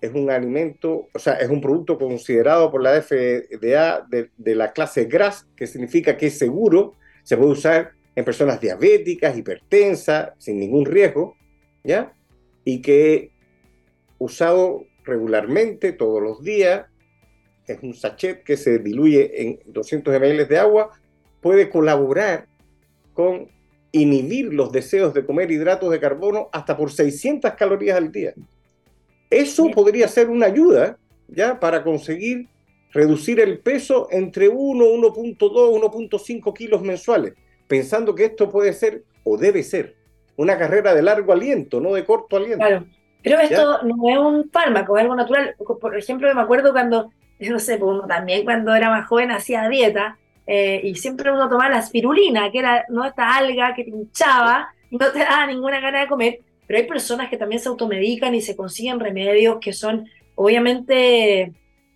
es 0.04 0.14
un 0.14 0.30
alimento, 0.30 1.08
o 1.14 1.18
sea, 1.18 1.36
es 1.36 1.50
un 1.50 1.62
producto 1.62 1.98
considerado 1.98 2.70
por 2.70 2.84
la 2.84 3.02
FDA 3.02 4.06
de, 4.10 4.30
la 4.56 4.74
clase 4.74 5.06
GRAS, 5.06 5.48
que 5.56 5.66
significa 5.66 6.18
que 6.18 6.28
es 6.28 6.38
seguro, 6.38 6.96
se 7.24 7.38
puede 7.38 7.52
usar 7.52 7.92
en 8.14 8.26
personas 8.26 8.60
diabéticas, 8.60 9.38
hipertensas, 9.38 10.32
sin 10.40 10.60
ningún 10.60 10.86
riesgo, 10.86 11.38
¿ya? 11.86 12.12
Y 12.66 12.82
que 12.82 13.32
usado 14.20 14.84
regularmente, 15.06 15.94
todos 15.94 16.22
los 16.22 16.44
días, 16.44 16.86
es 17.66 17.82
un 17.82 17.94
sachet 17.94 18.44
que 18.44 18.58
se 18.58 18.80
diluye 18.80 19.42
en 19.42 19.60
200 19.68 20.14
ml 20.14 20.48
de 20.50 20.60
agua, 20.60 20.92
puede 21.40 21.70
colaborar 21.70 22.48
con 23.14 23.48
inhibir 23.94 24.54
los 24.54 24.70
deseos 24.74 25.14
de 25.14 25.26
comer 25.26 25.50
hidratos 25.50 25.90
de 25.92 26.02
carbono 26.02 26.50
hasta 26.52 26.76
por 26.76 26.92
600 26.92 27.54
calorías 27.54 27.96
al 27.96 28.12
día. 28.12 28.34
Eso 29.34 29.70
podría 29.72 30.08
ser 30.08 30.30
una 30.30 30.48
ayuda 30.48 30.98
ya 31.28 31.60
para 31.60 31.84
conseguir 31.84 32.48
reducir 32.92 33.40
el 33.40 33.60
peso 33.60 34.08
entre 34.12 34.48
1, 34.48 34.86
1.2, 34.86 35.38
1.5 35.40 36.54
kilos 36.54 36.82
mensuales, 36.82 37.34
pensando 37.68 38.14
que 38.14 38.26
esto 38.26 38.50
puede 38.50 38.74
ser 38.74 39.04
o 39.24 39.38
debe 39.38 39.64
ser 39.64 39.96
una 40.36 40.58
carrera 40.58 40.94
de 40.94 41.02
largo 41.02 41.34
aliento, 41.34 41.80
no 41.80 41.94
de 41.94 42.06
corto 42.06 42.38
aliento. 42.38 42.66
Claro, 42.66 42.86
pero 43.24 43.40
esto 43.40 43.84
no 43.84 44.10
es 44.10 44.18
un 44.18 44.50
fármaco, 44.52 44.98
es 44.98 45.04
algo 45.04 45.16
natural. 45.16 45.56
Por 45.58 45.98
ejemplo, 45.98 46.34
me 46.34 46.42
acuerdo 46.42 46.72
cuando, 46.72 47.10
no 47.40 47.60
sé, 47.60 47.78
pues 47.78 48.08
también 48.08 48.44
cuando 48.44 48.76
era 48.76 48.90
más 48.90 49.08
joven 49.08 49.32
hacía 49.32 49.68
dieta 49.70 50.18
eh, 50.46 50.82
y 50.84 50.96
siempre 50.96 51.32
uno 51.32 51.50
tomaba 51.50 51.70
la 51.70 51.80
espirulina, 51.80 52.52
que 52.52 52.60
era 52.60 52.86
¿no? 52.90 53.06
esta 53.06 53.36
alga 53.36 53.74
que 53.74 53.86
te 53.86 53.90
hinchaba, 53.90 54.70
no 54.92 55.12
te 55.12 55.20
daba 55.20 55.48
ninguna 55.48 55.80
gana 55.80 56.02
de 56.02 56.08
comer, 56.08 56.40
pero 56.68 56.80
hay 56.80 56.88
personas 56.88 57.30
que 57.30 57.38
también 57.38 57.62
se 57.62 57.70
automedican 57.70 58.34
y 58.36 58.42
se 58.42 58.56
consiguen 58.56 59.00
remedios 59.00 59.58
que 59.60 59.74
son, 59.74 60.08
obviamente, 60.36 61.48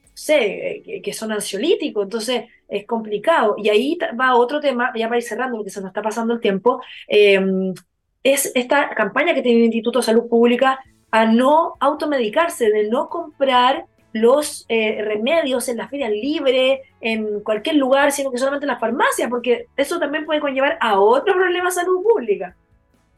no 0.04 0.12
sé, 0.14 1.02
que, 1.04 1.14
son 1.14 1.32
ansiolíticos, 1.32 2.04
entonces 2.04 2.46
es 2.68 2.86
complicado. 2.86 3.56
Y 3.58 3.70
ahí 3.70 3.98
va 4.20 4.36
otro 4.36 4.60
tema, 4.60 4.92
ya 4.96 5.08
para 5.08 5.20
ir 5.20 5.24
cerrando, 5.24 5.58
porque 5.58 5.72
se 5.72 5.82
nos 5.82 5.90
está 5.90 6.02
pasando 6.02 6.34
el 6.34 6.42
tiempo, 6.42 6.82
em, 7.08 7.74
es 8.24 8.52
esta 8.56 8.90
campaña 8.90 9.34
que 9.34 9.42
tiene 9.42 9.60
el 9.60 9.66
Instituto 9.66 10.00
de 10.00 10.06
Salud 10.06 10.28
Pública 10.28 10.80
a 11.12 11.26
no 11.26 11.76
automedicarse, 11.80 12.70
de 12.70 12.90
no 12.90 13.10
comprar 13.10 13.86
los 14.14 14.66
eh, 14.70 15.02
remedios 15.04 15.68
en 15.70 15.78
la 15.78 15.88
feria 15.88 16.10
libre, 16.10 16.82
en 17.02 17.42
cualquier 17.42 17.76
lugar, 17.76 18.12
sino 18.12 18.32
que 18.32 18.38
solamente 18.38 18.66
en 18.66 18.72
la 18.72 18.80
farmacia, 18.80 19.30
porque 19.30 19.68
eso 19.76 20.00
también 20.00 20.26
puede 20.26 20.40
conllevar 20.40 20.78
a 20.82 21.00
otros 21.00 21.36
problemas 21.38 21.76
de 21.76 21.82
salud 21.82 22.04
pública. 22.04 22.56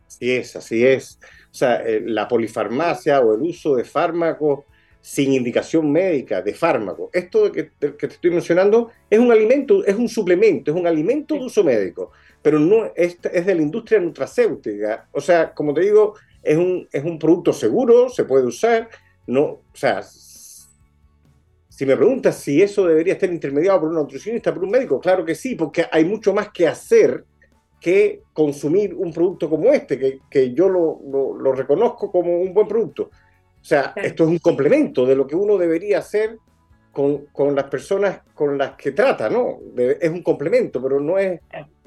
Así 0.08 0.32
es, 0.32 0.56
así 0.56 0.86
es. 0.86 1.20
O 1.52 1.54
sea, 1.54 1.78
eh, 1.78 2.02
la 2.06 2.28
polifarmacia 2.28 3.20
o 3.22 3.34
el 3.34 3.42
uso 3.42 3.76
de 3.76 3.84
fármacos 3.84 4.66
sin 5.02 5.34
indicación 5.34 5.92
médica 5.92 6.42
de 6.42 6.54
fármacos. 6.54 7.10
Esto 7.14 7.52
que 7.52 7.72
te, 7.78 7.96
que 7.96 8.08
te 8.08 8.14
estoy 8.16 8.32
mencionando 8.32 8.90
es 9.10 9.20
un 9.20 9.32
alimento, 9.32 9.84
es 9.86 9.96
un 9.96 10.10
suplemento, 10.10 10.72
es 10.72 10.78
un 10.78 10.88
alimento 10.88 11.36
de 11.36 11.42
uso 11.42 11.64
médico, 11.64 12.12
pero 12.42 12.60
no 12.60 12.92
es, 12.96 13.18
es 13.24 13.46
de 13.46 13.56
la 13.56 13.62
industria 13.62 14.00
nutracéutica. 14.00 15.08
O 15.12 15.22
sea, 15.22 15.54
como 15.54 15.74
te 15.74 15.82
digo, 15.82 16.16
es 16.44 16.58
un, 16.58 16.88
es 16.92 17.04
un 17.04 17.18
producto 17.18 17.54
seguro, 17.54 18.10
se 18.10 18.26
puede 18.26 18.46
usar, 18.46 18.90
no, 19.28 19.44
o 19.44 19.64
sea, 19.74 20.02
si 20.04 21.86
me 21.86 21.96
preguntas 21.96 22.36
si 22.36 22.62
eso 22.62 22.86
debería 22.86 23.14
estar 23.14 23.30
intermediado 23.32 23.80
por 23.80 23.90
un 23.90 23.96
nutricionista, 23.96 24.54
por 24.54 24.64
un 24.64 24.72
médico, 24.72 25.00
claro 25.00 25.24
que 25.24 25.36
sí, 25.36 25.56
porque 25.56 25.86
hay 25.92 26.04
mucho 26.04 26.34
más 26.34 26.50
que 26.52 26.68
hacer 26.68 27.24
que 27.80 28.24
consumir 28.34 28.94
un 28.94 29.13
producto 29.13 29.50
como 29.50 29.72
este, 29.72 29.98
que, 29.98 30.20
que 30.30 30.54
yo 30.54 30.68
lo, 30.70 31.00
lo, 31.39 31.52
reconozco 31.54 32.12
como 32.12 32.39
un 32.39 32.54
buen 32.54 32.68
producto. 32.68 33.04
O 33.04 33.65
sea, 33.65 33.94
esto 33.96 34.24
es 34.24 34.30
un 34.30 34.39
complemento 34.39 35.06
de 35.06 35.15
lo 35.15 35.28
que 35.28 35.36
uno 35.36 35.58
debería 35.58 36.00
hacer 36.00 36.38
con, 36.92 37.26
con 37.28 37.56
las 37.56 37.65
personas 37.65 38.22
con 38.34 38.58
las 38.58 38.72
que 38.72 38.92
trata, 38.92 39.30
¿no? 39.30 39.60
es 39.78 40.10
un 40.10 40.24
complemento, 40.24 40.82
pero 40.82 41.00
no 41.00 41.18
es 41.18 41.39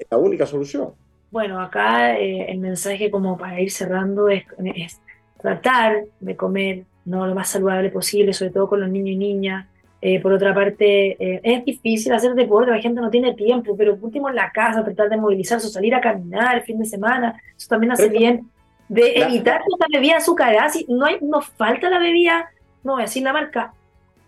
la 0.09 0.17
única 0.17 0.45
solución. 0.45 0.93
Bueno, 1.31 1.59
acá 1.59 2.17
eh, 2.19 2.51
el 2.51 2.59
mensaje 2.59 3.09
como 3.09 3.37
para 3.37 3.59
ir 3.59 3.71
cerrando 3.71 4.29
es, 4.29 4.43
es 4.75 5.01
tratar 5.41 6.05
de 6.19 6.35
comer 6.35 6.85
no 7.05 7.25
lo 7.27 7.35
más 7.35 7.49
saludable 7.49 7.89
posible, 7.89 8.33
sobre 8.33 8.51
todo 8.51 8.69
con 8.69 8.79
los 8.79 8.89
niños 8.89 9.15
y 9.15 9.17
niñas, 9.17 9.67
Eh, 10.05 10.19
por 10.19 10.33
otra 10.33 10.53
parte, 10.53 11.11
eh, 11.17 11.39
es 11.43 11.63
difícil 11.63 12.11
hacer 12.11 12.33
deporte, 12.33 12.69
la 12.69 12.81
gente 12.81 12.99
no 12.99 13.09
tiene 13.09 13.35
tiempo, 13.35 13.73
pero 13.77 13.97
último 14.01 14.27
en 14.27 14.35
la 14.35 14.51
casa, 14.51 14.83
tratar 14.83 15.07
de 15.07 15.15
movilizarse, 15.15 15.69
salir 15.69 15.95
a 15.95 16.01
caminar 16.01 16.57
el 16.57 16.63
fin 16.63 16.77
de 16.77 16.83
semana, 16.85 17.41
eso 17.55 17.69
también 17.69 17.93
hace 17.93 18.09
bien. 18.09 18.49
De 18.89 19.17
evitar 19.21 19.61
esta 19.61 19.85
bebida 19.89 20.17
azucarada, 20.17 20.67
si 20.67 20.85
no 20.89 21.05
hay, 21.05 21.19
nos 21.21 21.47
falta 21.47 21.89
la 21.89 21.99
bebida, 21.99 22.49
no 22.83 22.95
voy 22.95 23.03
a 23.03 23.05
decir 23.05 23.23
la 23.23 23.31
marca, 23.31 23.73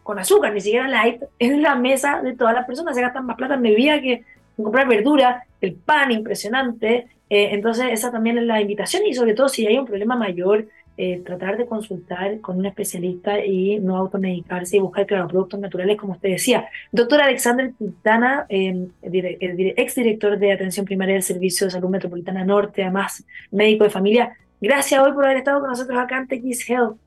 con 0.01 0.17
azúcar, 0.17 0.53
ni 0.53 0.61
siquiera 0.61 0.87
light, 0.87 1.21
en 1.39 1.61
la 1.61 1.75
mesa 1.75 2.21
de 2.21 2.37
todas 2.37 2.53
las 2.53 2.65
personas, 2.65 2.95
se 2.95 3.01
gastan 3.01 3.25
más 3.25 3.35
plata 3.35 3.55
en 3.55 3.63
bebida 3.63 3.99
que 3.99 4.23
en 4.57 4.63
comprar 4.63 4.87
verdura, 4.87 5.43
el 5.59 5.73
pan 5.73 6.09
impresionante, 6.09 7.07
eh, 7.29 7.49
entonces 7.51 7.87
esa 7.91 8.13
también 8.13 8.37
es 8.37 8.45
la 8.45 8.61
invitación 8.61 9.05
y 9.05 9.13
sobre 9.13 9.33
todo 9.33 9.49
si 9.49 9.67
hay 9.67 9.77
un 9.77 9.85
problema 9.85 10.15
mayor, 10.15 10.67
eh, 10.97 11.21
tratar 11.25 11.57
de 11.57 11.65
consultar 11.65 12.39
con 12.39 12.57
un 12.57 12.65
especialista 12.65 13.43
y 13.43 13.79
no 13.79 13.97
automedicarse 13.97 14.77
y 14.77 14.79
buscar 14.79 15.05
claro, 15.05 15.27
productos 15.27 15.59
naturales, 15.59 15.97
como 15.97 16.13
usted 16.13 16.29
decía. 16.29 16.69
Doctor 16.91 17.21
Alexander 17.21 17.73
Quintana, 17.77 18.45
eh, 18.47 18.87
el 19.01 19.73
exdirector 19.75 20.39
de 20.39 20.53
Atención 20.53 20.85
Primaria 20.85 21.15
del 21.15 21.23
Servicio 21.23 21.67
de 21.67 21.71
Salud 21.71 21.89
Metropolitana 21.89 22.45
Norte, 22.45 22.81
además 22.83 23.25
médico 23.51 23.83
de 23.83 23.89
familia, 23.89 24.37
gracias 24.61 25.01
hoy 25.01 25.11
por 25.11 25.25
haber 25.25 25.37
estado 25.37 25.59
con 25.59 25.69
nosotros 25.69 25.97
acá 25.97 26.17
en 26.17 26.27
TX 26.27 26.69
Health. 26.69 26.97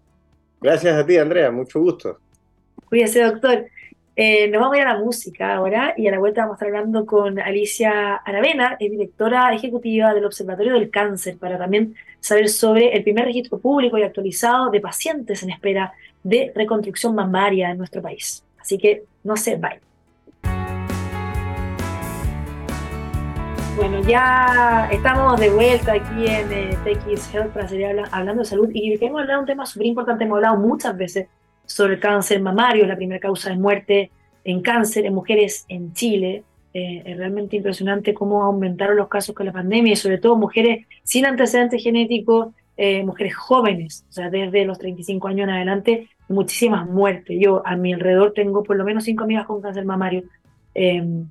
Gracias 0.61 0.95
a 0.95 1.07
ti, 1.07 1.17
Andrea, 1.17 1.51
mucho 1.51 1.81
gusto. 1.81 2.19
Cuídese, 2.89 3.23
doctor. 3.23 3.67
Eh, 4.21 4.49
nos 4.49 4.61
vamos 4.61 4.75
a 4.75 4.81
ir 4.81 4.85
a 4.85 4.95
la 4.95 4.99
música 4.99 5.55
ahora 5.55 5.95
y 5.97 6.09
a 6.09 6.11
la 6.11 6.19
vuelta 6.19 6.41
vamos 6.41 6.55
a 6.55 6.57
estar 6.57 6.77
hablando 6.77 7.07
con 7.07 7.39
Alicia 7.39 8.17
Aravena, 8.17 8.77
es 8.81 8.91
directora 8.91 9.55
ejecutiva 9.55 10.13
del 10.13 10.25
Observatorio 10.25 10.73
del 10.73 10.91
Cáncer, 10.91 11.39
para 11.39 11.57
también 11.57 11.95
saber 12.19 12.49
sobre 12.49 12.97
el 12.97 13.05
primer 13.05 13.27
registro 13.27 13.61
público 13.61 13.97
y 13.97 14.03
actualizado 14.03 14.71
de 14.71 14.81
pacientes 14.81 15.45
en 15.45 15.51
espera 15.51 15.93
de 16.25 16.51
reconstrucción 16.53 17.15
mamaria 17.15 17.71
en 17.71 17.79
nuestro 17.79 18.03
país. 18.03 18.45
Así 18.59 18.77
que 18.77 19.05
no 19.23 19.37
se 19.37 19.55
vayan. 19.55 19.83
Bueno, 23.77 24.03
ya 24.03 24.89
estamos 24.91 25.39
de 25.39 25.51
vuelta 25.51 25.93
aquí 25.93 26.27
en 26.27 26.53
eh, 26.53 26.77
TX 26.83 27.33
Health 27.33 27.53
para 27.53 27.69
seguir 27.69 27.87
hablando 28.11 28.43
de 28.43 28.49
salud 28.49 28.69
y 28.73 28.99
queremos 28.99 29.21
hablar 29.21 29.37
de 29.37 29.41
un 29.43 29.47
tema 29.47 29.65
súper 29.65 29.87
importante, 29.87 30.25
hemos 30.25 30.39
hablado 30.39 30.57
muchas 30.57 30.97
veces 30.97 31.29
sobre 31.69 31.95
el 31.95 32.01
cáncer 32.01 32.41
mamario, 32.41 32.87
la 32.87 32.97
primera 32.97 33.21
causa 33.21 33.51
de 33.51 33.57
muerte 33.57 34.11
en 34.43 34.63
cáncer 34.63 35.07
en 35.07 35.15
mujeres 35.15 35.65
en 35.69 35.93
Chile. 35.93 36.43
Eh, 36.75 37.03
es 37.05 37.17
realmente 37.17 37.57
impresionante 37.57 38.15
cómo 38.15 38.43
aumentaron 38.43 38.97
los 38.97 39.09
casos 39.09 39.35
con 39.35 39.47
la 39.47 39.53
pandemia 39.53 39.93
y 39.93 39.97
sobre 39.97 40.19
todo 40.19 40.37
mujeres 40.37 40.87
sin 41.03 41.27
antecedentes 41.27 41.83
genéticos, 41.83 42.49
eh, 42.77 43.05
mujeres 43.05 43.35
jóvenes, 43.37 44.05
o 44.09 44.13
sea, 44.13 44.31
desde 44.31 44.65
los 44.65 44.79
35 44.79 45.29
años 45.29 45.45
en 45.45 45.51
adelante, 45.51 46.09
muchísimas 46.29 46.87
muertes. 46.89 47.37
Yo 47.41 47.63
a 47.67 47.77
mi 47.77 47.93
alrededor 47.93 48.33
tengo 48.33 48.63
por 48.63 48.77
lo 48.77 48.85
menos 48.85 49.05
cinco 49.05 49.25
amigas 49.25 49.47
con 49.47 49.61
cáncer 49.61 49.85
mamario. 49.85 50.25
Em, 50.75 51.27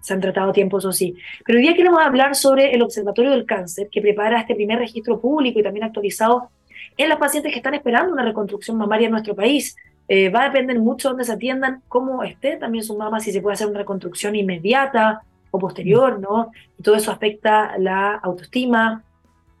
se 0.00 0.14
han 0.14 0.20
tratado 0.20 0.52
tiempos 0.52 0.84
o 0.84 0.92
sí. 0.92 1.14
Pero 1.44 1.58
hoy 1.58 1.62
día 1.62 1.74
queremos 1.74 2.00
hablar 2.00 2.34
sobre 2.34 2.74
el 2.74 2.82
Observatorio 2.82 3.30
del 3.30 3.46
Cáncer, 3.46 3.88
que 3.90 4.00
prepara 4.00 4.40
este 4.40 4.54
primer 4.54 4.78
registro 4.78 5.20
público 5.20 5.60
y 5.60 5.62
también 5.62 5.84
actualizado 5.84 6.50
en 6.98 7.08
las 7.08 7.18
pacientes 7.18 7.52
que 7.52 7.58
están 7.58 7.74
esperando 7.74 8.12
una 8.12 8.24
reconstrucción 8.24 8.76
mamaria 8.76 9.06
en 9.06 9.12
nuestro 9.12 9.34
país. 9.34 9.76
Eh, 10.08 10.30
va 10.30 10.42
a 10.42 10.48
depender 10.48 10.78
mucho 10.78 11.08
dónde 11.08 11.24
se 11.24 11.32
atiendan, 11.32 11.82
cómo 11.88 12.22
esté 12.22 12.56
también 12.56 12.84
su 12.84 12.96
mamá, 12.96 13.20
si 13.20 13.30
se 13.30 13.40
puede 13.40 13.54
hacer 13.54 13.68
una 13.68 13.78
reconstrucción 13.78 14.34
inmediata 14.34 15.22
o 15.50 15.58
posterior, 15.58 16.18
¿no? 16.18 16.50
Y 16.78 16.82
todo 16.82 16.96
eso 16.96 17.12
afecta 17.12 17.78
la 17.78 18.14
autoestima 18.16 19.04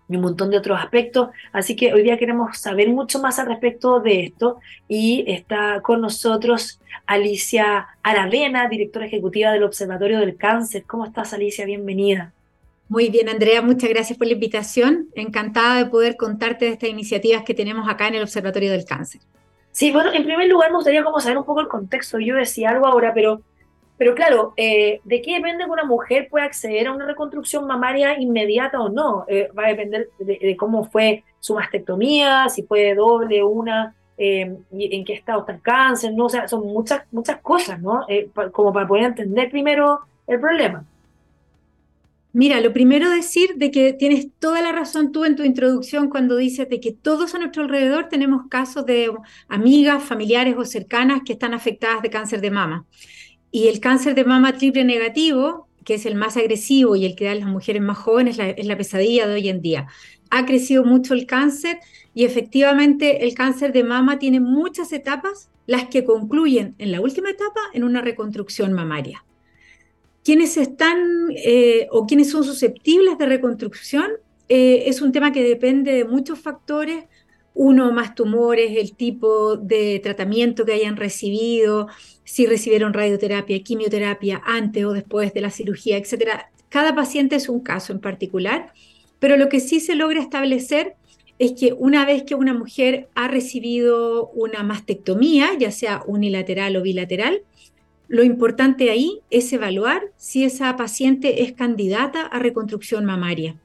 y 0.08 0.16
un 0.16 0.22
montón 0.22 0.50
de 0.50 0.58
otros 0.58 0.80
aspectos. 0.80 1.28
Así 1.52 1.76
que 1.76 1.92
hoy 1.92 2.02
día 2.02 2.18
queremos 2.18 2.58
saber 2.58 2.88
mucho 2.88 3.20
más 3.20 3.38
al 3.38 3.46
respecto 3.46 4.00
de 4.00 4.24
esto 4.24 4.58
y 4.88 5.24
está 5.28 5.80
con 5.82 6.00
nosotros 6.00 6.80
Alicia 7.06 7.88
Aravena, 8.02 8.68
directora 8.68 9.06
ejecutiva 9.06 9.52
del 9.52 9.64
Observatorio 9.64 10.18
del 10.18 10.36
Cáncer. 10.36 10.84
¿Cómo 10.86 11.04
estás, 11.04 11.34
Alicia? 11.34 11.66
Bienvenida. 11.66 12.32
Muy 12.88 13.10
bien, 13.10 13.28
Andrea, 13.28 13.60
muchas 13.60 13.90
gracias 13.90 14.16
por 14.16 14.26
la 14.26 14.32
invitación. 14.32 15.08
Encantada 15.14 15.76
de 15.76 15.90
poder 15.90 16.16
contarte 16.16 16.64
de 16.64 16.70
estas 16.72 16.88
iniciativas 16.88 17.42
que 17.42 17.52
tenemos 17.52 17.86
acá 17.86 18.08
en 18.08 18.14
el 18.14 18.22
Observatorio 18.22 18.72
del 18.72 18.86
Cáncer. 18.86 19.20
Sí, 19.72 19.92
bueno, 19.92 20.10
en 20.12 20.24
primer 20.24 20.48
lugar 20.48 20.70
me 20.70 20.76
gustaría 20.76 21.04
como 21.04 21.20
saber 21.20 21.36
un 21.36 21.44
poco 21.44 21.60
el 21.60 21.68
contexto. 21.68 22.18
Yo 22.18 22.34
decía 22.36 22.70
algo 22.70 22.86
ahora, 22.86 23.12
pero, 23.12 23.42
pero 23.98 24.14
claro, 24.14 24.54
eh, 24.56 25.02
¿de 25.04 25.20
qué 25.20 25.34
depende 25.34 25.64
que 25.64 25.70
una 25.70 25.84
mujer 25.84 26.28
pueda 26.30 26.46
acceder 26.46 26.86
a 26.86 26.92
una 26.92 27.04
reconstrucción 27.04 27.66
mamaria 27.66 28.18
inmediata 28.18 28.80
o 28.80 28.88
no? 28.88 29.26
Eh, 29.28 29.50
va 29.56 29.66
a 29.66 29.68
depender 29.68 30.08
de, 30.18 30.56
cómo 30.56 30.84
fue 30.84 31.24
su 31.40 31.54
mastectomía, 31.54 32.48
si 32.48 32.62
fue 32.62 32.94
doble, 32.94 33.42
una, 33.42 33.94
eh, 34.16 34.56
en 34.72 35.04
qué 35.04 35.12
estado 35.12 35.40
está 35.40 35.52
el 35.52 35.60
cáncer, 35.60 36.14
¿no? 36.14 36.24
O 36.24 36.28
sea, 36.30 36.48
son 36.48 36.66
muchas, 36.66 37.02
muchas 37.12 37.38
cosas, 37.42 37.80
¿no? 37.82 38.06
como 38.50 38.72
para 38.72 38.88
poder 38.88 39.04
entender 39.04 39.50
primero 39.50 40.00
el 40.26 40.40
problema. 40.40 40.86
Mira, 42.38 42.60
lo 42.60 42.72
primero 42.72 43.10
decir 43.10 43.56
de 43.56 43.72
que 43.72 43.92
tienes 43.92 44.28
toda 44.38 44.62
la 44.62 44.70
razón 44.70 45.10
tú 45.10 45.24
en 45.24 45.34
tu 45.34 45.42
introducción 45.42 46.08
cuando 46.08 46.36
dices 46.36 46.68
de 46.68 46.78
que 46.78 46.92
todos 46.92 47.34
a 47.34 47.38
nuestro 47.38 47.64
alrededor 47.64 48.08
tenemos 48.08 48.42
casos 48.48 48.86
de 48.86 49.10
amigas, 49.48 50.04
familiares 50.04 50.54
o 50.56 50.64
cercanas 50.64 51.22
que 51.26 51.32
están 51.32 51.52
afectadas 51.52 52.00
de 52.00 52.10
cáncer 52.10 52.40
de 52.40 52.52
mama. 52.52 52.86
Y 53.50 53.66
el 53.66 53.80
cáncer 53.80 54.14
de 54.14 54.22
mama 54.22 54.56
triple 54.56 54.84
negativo, 54.84 55.66
que 55.84 55.94
es 55.94 56.06
el 56.06 56.14
más 56.14 56.36
agresivo 56.36 56.94
y 56.94 57.06
el 57.06 57.16
que 57.16 57.24
da 57.24 57.32
a 57.32 57.34
las 57.34 57.48
mujeres 57.48 57.82
más 57.82 57.98
jóvenes, 57.98 58.38
es 58.38 58.66
la 58.66 58.76
pesadilla 58.76 59.26
de 59.26 59.34
hoy 59.34 59.48
en 59.48 59.60
día. 59.60 59.88
Ha 60.30 60.46
crecido 60.46 60.84
mucho 60.84 61.14
el 61.14 61.26
cáncer 61.26 61.80
y 62.14 62.24
efectivamente 62.24 63.24
el 63.24 63.34
cáncer 63.34 63.72
de 63.72 63.82
mama 63.82 64.20
tiene 64.20 64.38
muchas 64.38 64.92
etapas, 64.92 65.50
las 65.66 65.88
que 65.88 66.04
concluyen 66.04 66.76
en 66.78 66.92
la 66.92 67.00
última 67.00 67.30
etapa 67.30 67.62
en 67.72 67.82
una 67.82 68.00
reconstrucción 68.00 68.74
mamaria 68.74 69.24
quienes 70.28 70.58
están 70.58 71.30
eh, 71.36 71.88
o 71.90 72.06
quienes 72.06 72.30
son 72.30 72.44
susceptibles 72.44 73.16
de 73.16 73.24
reconstrucción 73.24 74.10
eh, 74.50 74.82
es 74.84 75.00
un 75.00 75.10
tema 75.10 75.32
que 75.32 75.42
depende 75.42 75.90
de 75.90 76.04
muchos 76.04 76.38
factores, 76.38 77.06
uno 77.54 77.92
más 77.92 78.14
tumores, 78.14 78.76
el 78.76 78.94
tipo 78.94 79.56
de 79.56 80.00
tratamiento 80.00 80.66
que 80.66 80.74
hayan 80.74 80.98
recibido, 80.98 81.88
si 82.24 82.44
recibieron 82.44 82.92
radioterapia, 82.92 83.62
quimioterapia 83.62 84.42
antes 84.44 84.84
o 84.84 84.92
después 84.92 85.32
de 85.32 85.40
la 85.40 85.50
cirugía, 85.50 85.96
etc. 85.96 86.42
Cada 86.68 86.94
paciente 86.94 87.36
es 87.36 87.48
un 87.48 87.60
caso 87.60 87.94
en 87.94 88.00
particular, 88.00 88.74
pero 89.18 89.38
lo 89.38 89.48
que 89.48 89.60
sí 89.60 89.80
se 89.80 89.94
logra 89.94 90.20
establecer 90.20 90.96
es 91.38 91.52
que 91.52 91.72
una 91.72 92.04
vez 92.04 92.24
que 92.24 92.34
una 92.34 92.52
mujer 92.52 93.08
ha 93.14 93.28
recibido 93.28 94.28
una 94.34 94.62
mastectomía, 94.62 95.56
ya 95.58 95.70
sea 95.70 96.02
unilateral 96.06 96.76
o 96.76 96.82
bilateral, 96.82 97.40
lo 98.08 98.24
importante 98.24 98.90
ahí 98.90 99.20
es 99.30 99.52
evaluar 99.52 100.02
si 100.16 100.44
esa 100.44 100.74
paciente 100.76 101.42
es 101.42 101.52
candidata 101.52 102.22
a 102.22 102.38
reconstrucción 102.38 103.04
mamaria. 103.04 103.56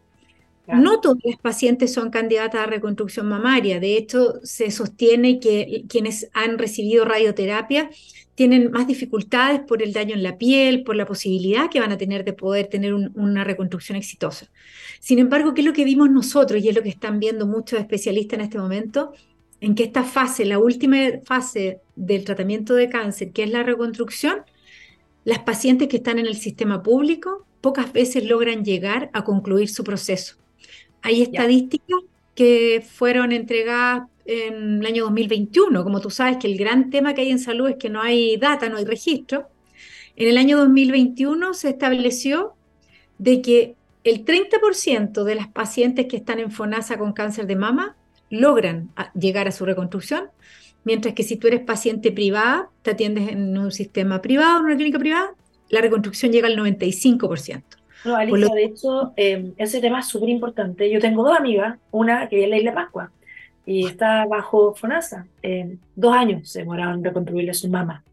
No 0.68 1.02
todas 1.02 1.20
las 1.26 1.38
pacientes 1.38 1.94
son 1.94 2.10
candidatas 2.10 2.62
a 2.62 2.66
reconstrucción 2.66 3.28
mamaria. 3.28 3.82
De 3.82 3.98
hecho, 3.98 4.36
se 4.44 4.72
sostiene 4.72 5.40
que 5.40 5.84
quienes 5.90 6.30
han 6.34 6.58
recibido 6.58 7.04
radioterapia 7.04 7.90
tienen 8.36 8.72
más 8.72 8.88
dificultades 8.88 9.60
por 9.60 9.84
el 9.84 9.92
daño 9.92 10.16
en 10.16 10.24
la 10.24 10.38
piel, 10.38 10.84
por 10.84 10.96
la 10.96 11.06
posibilidad 11.06 11.70
que 11.70 11.82
van 11.82 11.92
a 11.92 11.98
tener 11.98 12.24
de 12.24 12.34
poder 12.34 12.68
tener 12.68 12.94
una 12.94 13.44
reconstrucción 13.44 13.98
exitosa. 13.98 14.50
Sin 15.00 15.20
embargo, 15.20 15.54
¿qué 15.54 15.62
es 15.62 15.68
lo 15.68 15.74
que 15.74 15.84
vimos 15.84 16.10
nosotros 16.10 16.64
y 16.64 16.70
es 16.70 16.76
lo 16.76 16.82
que 16.82 16.90
están 16.90 17.20
viendo 17.20 17.46
muchos 17.46 17.80
especialistas 17.80 18.40
en 18.40 18.46
este 18.46 18.58
momento? 18.58 19.14
En 19.64 19.76
que 19.76 19.84
esta 19.86 20.04
fase, 20.04 20.44
la 20.44 20.60
última 20.60 20.98
fase 21.24 21.80
del 21.96 22.26
tratamiento 22.26 22.76
de 22.76 22.90
cáncer, 22.90 23.32
que 23.32 23.44
es 23.44 23.50
la 23.50 23.64
reconstrucción, 23.64 24.42
las 25.24 25.40
pacientes 25.40 25.88
que 25.88 25.96
están 25.96 26.20
en 26.20 26.26
el 26.26 26.36
sistema 26.36 26.84
público 26.84 27.46
pocas 27.62 27.94
veces 27.94 28.26
logran 28.26 28.66
llegar 28.66 29.10
a 29.14 29.24
concluir 29.24 29.70
su 29.70 29.86
proceso. 29.86 30.36
Hay 31.02 31.22
estadísticas 31.22 32.02
que 32.36 32.86
fueron 32.86 33.32
entregadas 33.32 34.10
en 34.26 34.82
el 34.82 34.86
año 34.86 35.06
2021, 35.06 35.82
como 35.86 36.02
tú 36.02 36.10
sabes 36.10 36.36
que 36.42 36.48
el 36.48 36.58
gran 36.58 36.90
tema 36.90 37.14
que 37.14 37.22
hay 37.22 37.32
en 37.32 37.40
salud 37.40 37.70
es 37.70 37.78
que 37.78 37.90
no 37.90 38.02
hay 38.02 38.36
data, 38.36 38.68
no 38.68 38.76
hay 38.76 38.86
registro. 38.86 39.48
En 40.18 40.28
el 40.28 40.38
año 40.38 40.58
2021 40.58 41.54
se 41.54 41.70
estableció 41.70 42.56
de 43.18 43.42
que 43.42 43.76
el 44.04 44.26
30% 44.26 45.24
de 45.24 45.36
las 45.36 45.48
pacientes 45.48 46.08
que 46.08 46.18
están 46.18 46.40
en 46.40 46.52
FONASA 46.52 46.98
con 46.98 47.14
cáncer 47.14 47.48
de 47.48 47.56
mama 47.56 47.96
logran 48.30 48.90
llegar 49.14 49.48
a 49.48 49.52
su 49.52 49.66
reconstrucción, 49.66 50.26
mientras 50.84 51.14
que 51.14 51.24
si 51.24 51.38
tú 51.38 51.48
eres 51.48 51.62
paciente 51.62 52.12
privada, 52.12 52.70
te 52.82 52.92
atiendes 52.92 53.30
en 53.30 53.58
un 53.58 53.72
sistema 53.72 54.22
privado, 54.22 54.60
en 54.60 54.66
una 54.66 54.76
clínica 54.76 55.00
privada, 55.00 55.32
la 55.70 55.82
reconstrucción 55.82 56.32
llega 56.32 56.48
al 56.48 56.58
95%. 56.58 57.64
No, 58.06 58.16
Alicia, 58.16 58.54
de 58.54 58.66
hecho, 58.66 59.14
em, 59.16 59.54
ese 59.58 59.80
tema 59.80 60.00
es 60.00 60.08
súper 60.08 60.30
importante. 60.30 60.90
Yo 60.92 61.00
tengo 61.00 61.24
dos 61.24 61.38
amigas, 61.38 61.80
una 61.92 62.28
que 62.28 62.36
vive 62.36 62.46
en 62.46 62.52
la 62.52 62.58
Isla 62.58 62.74
Pascua 62.74 63.12
y 63.66 63.86
está 63.86 64.26
bajo 64.26 64.76
FONASA. 64.76 65.26
Em, 65.42 65.78
dos 65.96 66.14
años 66.14 66.50
se 66.50 66.60
demoraron 66.60 66.96
en 66.96 67.04
reconstruirle 67.06 67.52
a 67.52 67.54
su 67.54 67.70
mamá. 67.70 68.04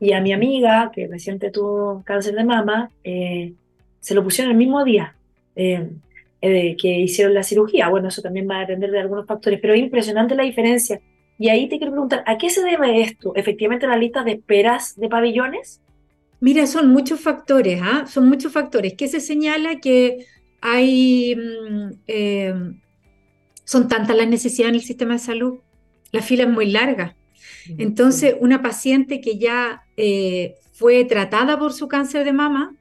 Y 0.00 0.12
a 0.12 0.20
mi 0.20 0.32
amiga, 0.32 0.90
que 0.94 1.08
reciente 1.08 1.50
tuvo 1.50 2.02
cáncer 2.04 2.34
de 2.34 2.44
mama, 2.44 2.90
eh, 3.04 3.52
se 4.00 4.14
lo 4.14 4.22
pusieron 4.22 4.52
el 4.52 4.56
mismo 4.56 4.82
día. 4.84 5.14
Em, 5.56 6.00
eh, 6.40 6.76
que 6.76 6.88
hicieron 7.00 7.34
la 7.34 7.42
cirugía. 7.42 7.88
Bueno, 7.88 8.08
eso 8.08 8.22
también 8.22 8.48
va 8.48 8.58
a 8.58 8.60
depender 8.60 8.90
de 8.90 9.00
algunos 9.00 9.26
factores, 9.26 9.58
pero 9.60 9.74
es 9.74 9.80
impresionante 9.80 10.34
la 10.34 10.44
diferencia. 10.44 11.00
Y 11.38 11.48
ahí 11.48 11.68
te 11.68 11.78
quiero 11.78 11.92
preguntar, 11.92 12.24
¿a 12.26 12.36
qué 12.36 12.50
se 12.50 12.62
debe 12.62 13.00
esto? 13.00 13.34
¿Efectivamente 13.36 13.86
las 13.86 13.98
listas 13.98 14.24
de 14.24 14.32
esperas 14.32 14.96
de 14.96 15.08
pabellones? 15.08 15.80
Mira, 16.40 16.66
son 16.66 16.90
muchos 16.90 17.20
factores, 17.20 17.80
¿ah? 17.82 18.06
Son 18.06 18.28
muchos 18.28 18.52
factores. 18.52 18.94
¿Qué 18.94 19.08
se 19.08 19.20
señala 19.20 19.76
que 19.80 20.26
hay, 20.60 21.36
mm, 21.36 21.90
eh, 22.06 22.54
son 23.64 23.88
tantas 23.88 24.16
las 24.16 24.28
necesidades 24.28 24.70
en 24.70 24.74
el 24.76 24.82
sistema 24.86 25.14
de 25.14 25.18
salud, 25.20 25.58
la 26.10 26.22
fila 26.22 26.44
es 26.44 26.50
muy 26.50 26.70
larga. 26.70 27.16
Entonces, 27.76 28.34
una 28.40 28.62
paciente 28.62 29.20
que 29.20 29.38
ya 29.38 29.82
eh, 29.96 30.54
fue 30.72 31.04
tratada 31.04 31.58
por 31.58 31.72
su 31.72 31.86
cáncer 31.86 32.24
de 32.24 32.32
mama, 32.32 32.74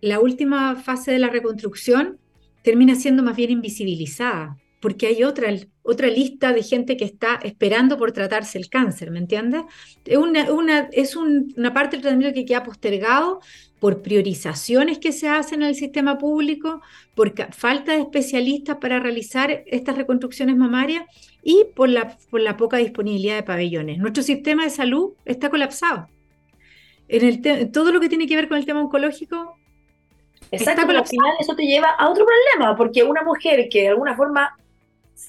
la 0.00 0.20
última 0.20 0.76
fase 0.76 1.12
de 1.12 1.18
la 1.18 1.28
reconstrucción 1.28 2.18
termina 2.62 2.94
siendo 2.94 3.22
más 3.22 3.36
bien 3.36 3.50
invisibilizada, 3.50 4.56
porque 4.80 5.06
hay 5.06 5.24
otra, 5.24 5.48
otra 5.82 6.08
lista 6.08 6.52
de 6.52 6.62
gente 6.62 6.96
que 6.96 7.04
está 7.04 7.38
esperando 7.42 7.98
por 7.98 8.12
tratarse 8.12 8.58
el 8.58 8.68
cáncer, 8.68 9.10
¿me 9.10 9.18
entiendes? 9.18 9.62
Es 10.04 10.16
una, 10.16 10.50
una, 10.50 10.88
es 10.92 11.16
una 11.16 11.74
parte 11.74 11.96
del 11.96 12.02
tratamiento 12.02 12.34
que 12.34 12.46
queda 12.46 12.62
postergado 12.62 13.40
por 13.78 14.02
priorizaciones 14.02 14.98
que 14.98 15.12
se 15.12 15.28
hacen 15.28 15.62
en 15.62 15.68
el 15.68 15.74
sistema 15.74 16.18
público, 16.18 16.82
por 17.14 17.34
falta 17.52 17.92
de 17.92 18.00
especialistas 18.00 18.76
para 18.76 19.00
realizar 19.00 19.64
estas 19.66 19.96
reconstrucciones 19.96 20.56
mamarias 20.56 21.04
y 21.42 21.64
por 21.74 21.88
la, 21.88 22.16
por 22.30 22.40
la 22.40 22.56
poca 22.56 22.76
disponibilidad 22.76 23.36
de 23.36 23.42
pabellones. 23.42 23.98
Nuestro 23.98 24.22
sistema 24.22 24.64
de 24.64 24.70
salud 24.70 25.12
está 25.24 25.48
colapsado. 25.50 26.08
En, 27.08 27.24
el 27.24 27.72
todo 27.72 27.90
lo 27.90 28.00
que 28.00 28.08
tiene 28.08 28.26
que 28.26 28.36
ver 28.36 28.48
con 28.48 28.58
el 28.58 28.66
tema 28.66 28.80
oncológico. 28.80 29.56
Exacto, 30.50 30.82
pero 30.86 30.98
al 31.00 31.06
final 31.06 31.34
eso 31.38 31.54
te 31.54 31.64
lleva 31.64 31.90
a 31.90 32.08
otro 32.08 32.24
problema, 32.26 32.76
porque 32.76 33.04
una 33.04 33.22
mujer 33.22 33.68
que 33.68 33.82
de 33.82 33.88
alguna 33.88 34.16
forma 34.16 34.56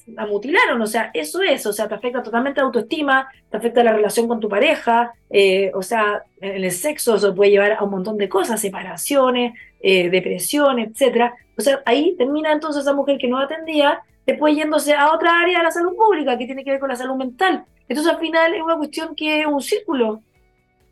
la 0.06 0.26
mutilaron, 0.26 0.80
o 0.80 0.86
sea, 0.86 1.10
eso 1.14 1.42
es, 1.42 1.64
o 1.66 1.72
sea, 1.72 1.88
te 1.88 1.94
afecta 1.94 2.22
totalmente 2.22 2.60
la 2.60 2.66
autoestima, 2.66 3.28
te 3.50 3.56
afecta 3.56 3.84
la 3.84 3.92
relación 3.92 4.26
con 4.26 4.40
tu 4.40 4.48
pareja, 4.48 5.12
eh, 5.30 5.70
o 5.74 5.82
sea, 5.82 6.24
en 6.40 6.64
el 6.64 6.70
sexo 6.72 7.16
eso 7.16 7.34
puede 7.34 7.50
llevar 7.52 7.72
a 7.72 7.84
un 7.84 7.90
montón 7.90 8.16
de 8.16 8.28
cosas, 8.28 8.60
separaciones, 8.60 9.54
eh, 9.80 10.10
depresión, 10.10 10.78
etcétera. 10.78 11.34
O 11.56 11.60
sea, 11.60 11.82
ahí 11.84 12.14
termina 12.16 12.52
entonces 12.52 12.82
esa 12.82 12.94
mujer 12.94 13.18
que 13.18 13.28
no 13.28 13.38
atendía, 13.38 14.00
después 14.26 14.56
yéndose 14.56 14.94
a 14.94 15.12
otra 15.12 15.40
área 15.40 15.58
de 15.58 15.64
la 15.64 15.70
salud 15.70 15.94
pública 15.94 16.38
que 16.38 16.46
tiene 16.46 16.64
que 16.64 16.70
ver 16.70 16.80
con 16.80 16.88
la 16.88 16.96
salud 16.96 17.16
mental. 17.16 17.64
Entonces 17.88 18.12
al 18.12 18.18
final 18.18 18.54
es 18.54 18.62
una 18.62 18.76
cuestión 18.76 19.14
que 19.14 19.40
es 19.40 19.46
un 19.46 19.60
círculo. 19.60 20.22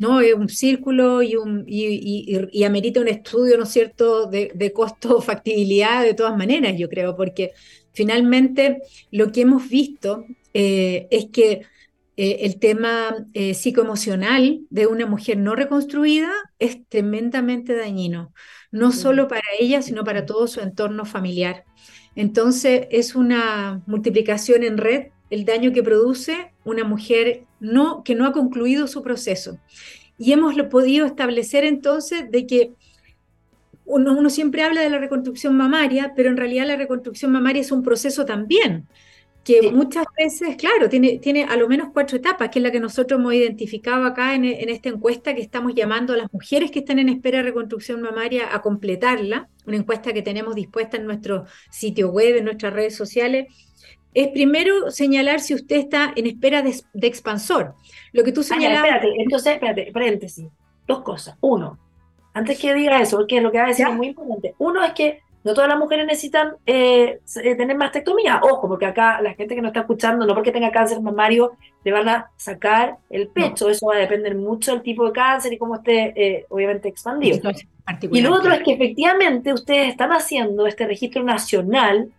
No, 0.01 0.21
es 0.21 0.35
un 0.35 0.49
círculo 0.49 1.23
y, 1.23 1.37
un, 1.37 1.65
y, 1.69 2.65
amerita 2.65 3.01
un 3.01 3.09
estudio, 3.09 3.57
¿no 3.57 3.63
es 3.65 3.71
cierto?, 3.71 4.27
de, 4.27 4.51
de 4.55 4.73
costo-factibilidad 4.73 6.03
de 6.05 6.15
todas 6.15 6.37
maneras, 6.37 6.75
yo 6.77 6.89
creo, 6.89 7.15
porque 7.15 7.53
Finalmente, 7.93 8.83
lo 9.11 9.33
que 9.33 9.43
hemos 9.43 9.69
visto 9.69 10.25
eh, 10.55 11.09
es 11.11 11.27
que 11.27 11.63
eh, 12.17 12.39
el 12.43 12.59
tema 12.59 13.27
eh, 13.35 13.55
psicoemocional 13.55 14.61
de 14.71 14.87
una 14.87 15.07
mujer 15.07 15.39
no 15.39 15.55
reconstruida 15.55 16.31
es 16.59 16.87
tremendamente 16.89 17.75
dañino, 17.75 18.33
no 18.71 18.93
solo 18.93 19.27
para 19.29 19.43
ella, 19.59 19.83
sino 19.83 20.05
para 20.05 20.27
todo 20.27 20.47
su 20.47 20.61
entorno 20.61 21.05
familiar. 21.05 21.65
Entonces, 22.15 22.87
es 22.91 23.15
una 23.15 23.83
multiplicación 23.87 24.63
en 24.63 24.79
red 24.79 25.09
el 25.31 25.45
daño 25.45 25.73
que 25.73 25.83
produce 25.83 26.53
una 26.65 26.85
mujer 26.85 27.45
no, 27.61 28.03
que 28.03 28.15
no 28.15 28.27
ha 28.27 28.33
concluido 28.33 28.87
su 28.87 29.03
proceso. 29.03 29.59
Y 30.19 30.33
hemos 30.33 30.55
podido 30.71 31.07
establecer 31.07 31.65
entonces 31.65 32.31
de 32.31 32.47
que 32.47 32.73
uno, 33.91 34.31
siempre 34.31 34.63
habla 34.63 34.83
de 34.83 34.91
la 34.91 34.99
reconstrucción 34.99 35.57
mamaria, 35.57 36.13
pero 36.15 36.31
en 36.31 36.37
realidad 36.37 36.67
la 36.67 36.77
reconstrucción 36.77 37.33
mamaria 37.33 37.61
es 37.61 37.73
un 37.73 37.83
proceso 37.83 38.25
también, 38.25 38.87
que 39.43 39.73
muchas 39.73 40.05
veces, 40.17 40.57
claro, 40.57 40.89
tiene, 40.89 41.19
tiene 41.19 41.45
a 41.45 41.57
lo 41.57 41.67
menos 41.67 41.89
cuatro 41.93 42.19
etapas, 42.19 42.51
que 42.51 42.59
es 42.59 42.63
la 42.63 42.71
que 42.71 42.79
nosotros 42.79 43.19
hemos 43.19 43.35
identificado 43.35 44.05
acá 44.05 44.35
en, 44.35 44.45
esta 44.45 44.91
encuesta 44.91 45.35
que 45.35 45.41
estamos 45.41 45.75
llamando 45.75 46.13
a 46.13 46.17
las 46.17 46.33
mujeres 46.33 46.71
que 46.71 46.81
están 46.81 46.99
en 46.99 47.09
espera 47.09 47.39
de 47.39 47.45
reconstrucción 47.45 48.03
mamaria 48.03 48.55
a 48.55 48.63
completarla, 48.63 49.49
una 49.67 49.79
encuesta 49.79 50.13
que 50.13 50.23
tenemos 50.23 50.55
dispuesta 50.55 50.99
en 50.99 51.07
nuestro 51.07 51.47
sitio 51.71 52.11
web, 52.11 52.37
en 52.37 52.45
nuestras 52.45 52.73
redes 52.73 52.95
sociales. 52.95 53.47
Es 54.13 54.29
primero 54.29 54.91
señalar 54.91 55.41
si 55.41 55.55
usted 55.55 55.77
está 55.77 56.13
en 56.17 56.27
espera 56.27 56.63
de, 56.63 56.75
expansor. 57.07 57.75
Lo 58.13 58.25
que 58.25 58.33
tú 58.33 58.41
ah, 58.41 58.45
señalabas. 58.45 58.85
espérate, 58.85 59.23
entonces, 59.23 59.55
espérate, 59.55 59.91
paréntesis. 59.93 60.47
Dos 60.87 61.03
cosas. 61.03 61.37
Uno, 61.41 61.79
antes 62.35 62.59
que 62.59 62.75
diga 62.75 63.01
eso, 63.01 63.19
porque 63.19 63.41
lo 63.41 63.53
que 63.53 63.59
va 63.59 63.65
a 63.65 63.69
decir 63.69 63.87
es 63.87 63.95
muy 63.95 64.09
importante. 64.09 64.55
Uno 64.59 64.85
es 64.85 64.93
que 64.93 65.21
no 65.43 65.55
todas 65.55 65.69
las 65.69 65.79
mujeres 65.79 66.07
necesitan 66.07 66.55
eh, 66.67 67.21
eh, 67.43 67.55
tener 67.55 67.77
mastectomía. 67.77 68.41
Ojo, 68.43 68.69
porque 68.69 68.87
acá 68.87 69.23
la 69.23 69.33
gente 69.35 69.55
que 69.55 69.63
nos 69.63 69.71
está 69.71 69.81
escuchando, 69.81 70.27
no 70.27 70.35
porque 70.35 70.53
tenga 70.53 70.71
cáncer 70.71 71.01
mamario, 71.01 71.53
le 71.83 71.93
van 71.93 72.09
a 72.09 72.31
sacar 72.37 72.99
el 73.09 73.29
pecho. 73.29 73.71
Eso 73.71 73.87
va 73.87 73.95
a 73.95 73.99
depender 73.99 74.35
mucho 74.35 74.73
del 74.73 74.83
tipo 74.83 75.07
de 75.07 75.13
cáncer 75.13 75.53
y 75.53 75.59
cómo 75.59 75.77
esté, 75.77 76.13
eh, 76.15 76.47
obviamente, 76.51 76.89
expandido. 76.89 77.41
Y 78.11 78.21
lo 78.21 78.35
otro 78.35 78.53
es 78.53 78.63
que 78.63 78.75
efectivamente 78.75 79.53
ustedes 79.53 79.89
están 79.89 80.11
haciendo 80.11 80.67
este 80.67 80.87
registro 80.87 81.23
nacional 81.23 82.11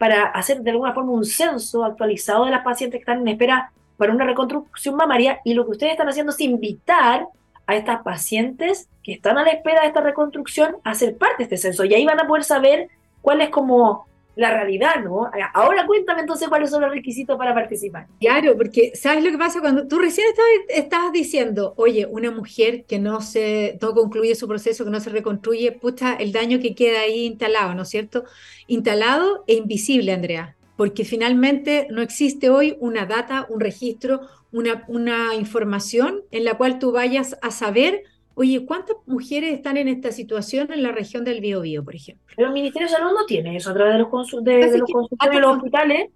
para 0.00 0.24
hacer 0.28 0.62
de 0.62 0.70
alguna 0.70 0.94
forma 0.94 1.12
un 1.12 1.26
censo 1.26 1.84
actualizado 1.84 2.46
de 2.46 2.50
las 2.50 2.64
pacientes 2.64 2.96
que 2.96 3.02
están 3.02 3.20
en 3.20 3.28
espera 3.28 3.70
para 3.98 4.14
una 4.14 4.24
reconstrucción 4.24 4.96
mamaria. 4.96 5.40
Y 5.44 5.52
lo 5.52 5.66
que 5.66 5.72
ustedes 5.72 5.92
están 5.92 6.08
haciendo 6.08 6.32
es 6.32 6.40
invitar 6.40 7.26
a 7.66 7.76
estas 7.76 8.02
pacientes 8.02 8.88
que 9.04 9.12
están 9.12 9.36
a 9.36 9.42
la 9.42 9.50
espera 9.50 9.82
de 9.82 9.88
esta 9.88 10.00
reconstrucción 10.00 10.76
a 10.84 10.94
ser 10.94 11.18
parte 11.18 11.36
de 11.36 11.42
este 11.42 11.58
censo. 11.58 11.84
Y 11.84 11.92
ahí 11.92 12.06
van 12.06 12.18
a 12.18 12.26
poder 12.26 12.44
saber 12.44 12.88
cuál 13.20 13.42
es 13.42 13.50
como 13.50 14.06
la 14.36 14.50
realidad, 14.52 15.02
¿no? 15.04 15.30
Ahora 15.54 15.86
cuéntame 15.86 16.20
entonces 16.20 16.48
cuáles 16.48 16.70
son 16.70 16.82
los 16.82 16.90
requisitos 16.90 17.36
para 17.36 17.54
participar. 17.54 18.06
Claro, 18.20 18.56
porque 18.56 18.92
¿sabes 18.94 19.24
lo 19.24 19.30
que 19.30 19.38
pasa 19.38 19.60
cuando 19.60 19.86
tú 19.86 19.98
recién 19.98 20.26
estabas, 20.68 21.12
diciendo, 21.12 21.74
oye, 21.76 22.06
una 22.06 22.30
mujer 22.30 22.84
que 22.84 22.98
no 22.98 23.20
se 23.20 23.78
no 23.80 23.92
concluye 23.92 24.34
su 24.34 24.46
proceso, 24.46 24.84
que 24.84 24.90
no 24.90 25.00
se 25.00 25.10
reconstruye, 25.10 25.72
pucha, 25.72 26.14
el 26.14 26.32
daño 26.32 26.60
que 26.60 26.74
queda 26.74 27.00
ahí 27.00 27.26
instalado, 27.26 27.74
¿no 27.74 27.82
es 27.82 27.88
cierto? 27.88 28.24
Instalado 28.66 29.44
e 29.46 29.54
invisible, 29.54 30.12
Andrea, 30.12 30.56
porque 30.76 31.04
finalmente 31.04 31.88
no 31.90 32.00
existe 32.00 32.50
hoy 32.50 32.76
una 32.80 33.06
data, 33.06 33.46
un 33.48 33.60
registro, 33.60 34.20
una, 34.52 34.84
una 34.88 35.34
información 35.34 36.22
en 36.30 36.44
la 36.44 36.54
cual 36.54 36.78
tú 36.78 36.92
vayas 36.92 37.36
a 37.42 37.50
saber, 37.50 38.04
oye, 38.34 38.64
¿cuántas 38.64 38.96
mujeres 39.06 39.54
están 39.54 39.76
en 39.76 39.88
esta 39.88 40.12
situación 40.12 40.72
en 40.72 40.82
la 40.82 40.92
región 40.92 41.24
del 41.24 41.40
Biobío, 41.40 41.84
por 41.84 41.94
ejemplo? 41.94 42.24
Pero 42.36 42.48
el 42.48 42.54
Ministerio 42.54 42.88
de 42.88 42.94
Salud 42.94 43.10
no 43.12 43.26
tiene 43.26 43.56
eso 43.56 43.70
a 43.70 43.74
través 43.74 43.94
de 43.94 43.98
los, 43.98 44.10
de, 44.44 44.78
los 44.78 44.90
consultorios 44.90 45.34
de 45.34 45.40
los 45.40 45.56
hospitales. 45.56 46.10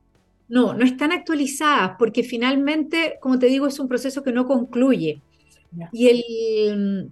No, 0.48 0.74
no 0.74 0.84
están 0.84 1.12
actualizadas 1.12 1.92
porque 1.98 2.22
finalmente, 2.22 3.18
como 3.20 3.38
te 3.38 3.46
digo, 3.46 3.66
es 3.66 3.78
un 3.78 3.88
proceso 3.88 4.22
que 4.22 4.32
no 4.32 4.46
concluye. 4.46 5.20
Y, 5.90 6.08
el, 6.08 7.10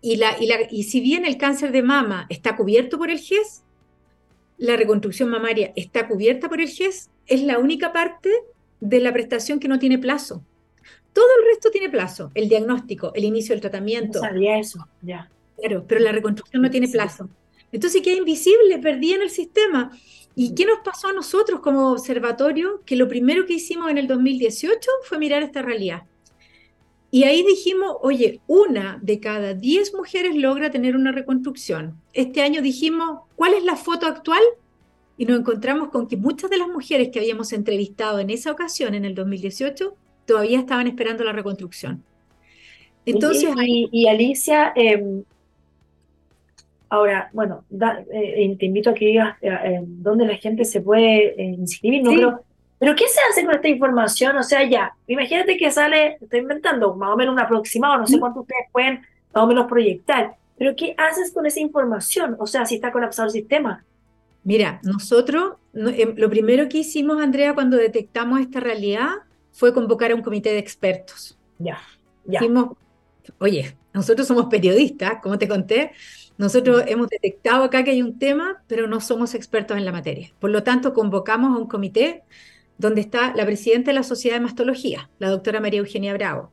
y, 0.00 0.16
la, 0.16 0.40
y, 0.40 0.46
la, 0.46 0.56
y 0.70 0.84
si 0.84 1.00
bien 1.00 1.24
el 1.24 1.36
cáncer 1.36 1.72
de 1.72 1.82
mama 1.82 2.26
está 2.28 2.56
cubierto 2.56 2.98
por 2.98 3.10
el 3.10 3.18
GES, 3.18 3.64
la 4.58 4.76
reconstrucción 4.76 5.30
mamaria 5.30 5.72
está 5.74 6.06
cubierta 6.06 6.48
por 6.48 6.60
el 6.60 6.68
GES, 6.68 7.10
es 7.26 7.42
la 7.42 7.58
única 7.58 7.92
parte 7.92 8.30
de 8.80 9.00
la 9.00 9.12
prestación 9.12 9.58
que 9.58 9.68
no 9.68 9.78
tiene 9.78 9.98
plazo. 9.98 10.44
Todo 11.12 11.26
el 11.40 11.46
resto 11.46 11.70
tiene 11.70 11.88
plazo, 11.88 12.30
el 12.34 12.48
diagnóstico, 12.48 13.12
el 13.14 13.24
inicio 13.24 13.54
del 13.54 13.60
tratamiento. 13.60 14.20
No 14.20 14.28
sabía 14.28 14.58
eso, 14.58 14.86
ya. 15.02 15.30
Claro, 15.56 15.84
pero 15.86 16.00
la 16.00 16.12
reconstrucción 16.12 16.62
no 16.62 16.70
tiene 16.70 16.88
plazo. 16.88 17.28
Entonces 17.72 18.02
queda 18.02 18.16
invisible, 18.16 18.78
perdí 18.78 19.12
en 19.12 19.22
el 19.22 19.30
sistema. 19.30 19.90
¿Y 20.34 20.54
qué 20.54 20.64
nos 20.64 20.78
pasó 20.84 21.08
a 21.08 21.12
nosotros 21.12 21.60
como 21.60 21.92
observatorio? 21.92 22.82
Que 22.86 22.96
lo 22.96 23.08
primero 23.08 23.44
que 23.46 23.54
hicimos 23.54 23.90
en 23.90 23.98
el 23.98 24.06
2018 24.06 24.90
fue 25.04 25.18
mirar 25.18 25.42
esta 25.42 25.62
realidad. 25.62 26.04
Y 27.10 27.24
ahí 27.24 27.44
dijimos, 27.44 27.96
oye, 28.02 28.40
una 28.46 28.98
de 29.02 29.18
cada 29.18 29.54
diez 29.54 29.92
mujeres 29.92 30.36
logra 30.36 30.70
tener 30.70 30.94
una 30.94 31.10
reconstrucción. 31.10 32.00
Este 32.12 32.40
año 32.42 32.62
dijimos, 32.62 33.22
¿cuál 33.34 33.54
es 33.54 33.64
la 33.64 33.76
foto 33.76 34.06
actual? 34.06 34.42
y 35.20 35.26
nos 35.26 35.38
encontramos 35.38 35.90
con 35.90 36.08
que 36.08 36.16
muchas 36.16 36.48
de 36.48 36.56
las 36.56 36.68
mujeres 36.68 37.10
que 37.10 37.18
habíamos 37.18 37.52
entrevistado 37.52 38.20
en 38.20 38.30
esa 38.30 38.50
ocasión, 38.50 38.94
en 38.94 39.04
el 39.04 39.14
2018, 39.14 39.94
todavía 40.30 40.60
estaban 40.60 40.86
esperando 40.86 41.24
la 41.24 41.32
reconstrucción. 41.32 42.04
Entonces, 43.04 43.50
y, 43.66 44.06
Alicia, 44.06 44.72
em, 44.76 45.24
ahora, 46.88 47.30
bueno, 47.32 47.64
eh, 48.12 48.56
te 48.56 48.66
invito 48.66 48.90
a 48.90 48.94
que 48.94 49.06
digas 49.06 49.36
eh, 49.42 49.48
em, 49.64 49.84
dónde 49.86 50.26
la 50.26 50.36
gente 50.36 50.64
se 50.64 50.82
puede 50.82 51.34
eh, 51.40 51.56
inscribir, 51.58 52.04
¿no? 52.04 52.12
Pero, 52.12 52.44
pero, 52.78 52.94
¿qué 52.94 53.08
se 53.08 53.18
hace 53.28 53.44
con 53.44 53.56
esta 53.56 53.66
información? 53.66 54.36
O 54.36 54.44
sea, 54.44 54.62
ya, 54.68 54.94
imagínate 55.08 55.56
que 55.56 55.68
sale, 55.72 56.18
estoy 56.20 56.40
inventando 56.40 56.94
más 56.94 57.10
o 57.10 57.16
menos 57.16 57.32
un 57.32 57.40
aproximado, 57.40 57.98
no 57.98 58.06
sé 58.06 58.20
cuánto 58.20 58.42
ustedes 58.42 58.66
pueden 58.70 59.00
más 59.34 59.44
o 59.44 59.46
menos 59.48 59.66
proyectar, 59.66 60.36
pero 60.56 60.76
¿qué 60.76 60.94
haces 60.96 61.32
con 61.32 61.44
esa 61.44 61.58
información? 61.58 62.36
O 62.38 62.46
sea, 62.46 62.64
si 62.66 62.76
está 62.76 62.92
colapsado 62.92 63.26
el 63.26 63.32
sistema, 63.32 63.84
Mira, 64.42 64.80
nosotros, 64.84 65.56
em, 65.74 66.14
lo 66.16 66.30
primero 66.30 66.66
que 66.70 66.78
hicimos, 66.78 67.20
Andrea, 67.20 67.52
cuando 67.54 67.76
detectamos 67.76 68.40
esta 68.40 68.58
realidad, 68.58 69.10
fue 69.52 69.74
convocar 69.74 70.10
a 70.12 70.14
un 70.14 70.22
comité 70.22 70.50
de 70.50 70.58
expertos. 70.58 71.38
Ya, 71.58 71.78
ya. 72.24 72.40
oye, 73.38 73.76
nosotros 73.92 74.26
somos 74.26 74.46
periodistas, 74.46 75.20
como 75.22 75.38
te 75.38 75.48
conté, 75.48 75.92
nosotros 76.38 76.84
hemos 76.86 77.08
detectado 77.08 77.64
acá 77.64 77.84
que 77.84 77.90
hay 77.90 78.02
un 78.02 78.18
tema, 78.18 78.62
pero 78.66 78.86
no 78.86 79.00
somos 79.00 79.34
expertos 79.34 79.76
en 79.76 79.84
la 79.84 79.92
materia. 79.92 80.32
Por 80.38 80.50
lo 80.50 80.62
tanto, 80.62 80.94
convocamos 80.94 81.54
a 81.54 81.60
un 81.60 81.68
comité 81.68 82.22
donde 82.78 83.02
está 83.02 83.34
la 83.34 83.44
presidenta 83.44 83.90
de 83.90 83.96
la 83.96 84.02
Sociedad 84.02 84.36
de 84.36 84.40
Mastología, 84.40 85.10
la 85.18 85.28
doctora 85.28 85.60
María 85.60 85.80
Eugenia 85.80 86.14
Bravo. 86.14 86.50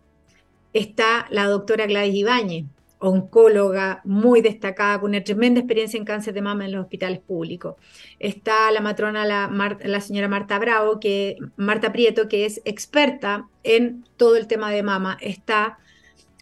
Está 0.73 1.25
la 1.29 1.45
doctora 1.45 1.85
Gladys 1.85 2.15
Ibáñez, 2.15 2.65
oncóloga 2.99 4.01
muy 4.03 4.41
destacada, 4.41 4.99
con 4.99 5.11
una 5.11 5.23
tremenda 5.23 5.59
experiencia 5.59 5.97
en 5.97 6.05
cáncer 6.05 6.33
de 6.33 6.41
mama 6.41 6.65
en 6.65 6.71
los 6.71 6.81
hospitales 6.81 7.19
públicos. 7.19 7.75
Está 8.19 8.71
la 8.71 8.81
matrona, 8.81 9.25
la, 9.25 9.77
la 9.83 10.01
señora 10.01 10.27
Marta 10.27 10.57
Bravo, 10.59 10.99
que, 10.99 11.37
Marta 11.57 11.91
Prieto, 11.91 12.27
que 12.27 12.45
es 12.45 12.61
experta 12.65 13.47
en 13.63 14.05
todo 14.17 14.35
el 14.35 14.47
tema 14.47 14.71
de 14.71 14.83
mama. 14.83 15.17
Está 15.21 15.77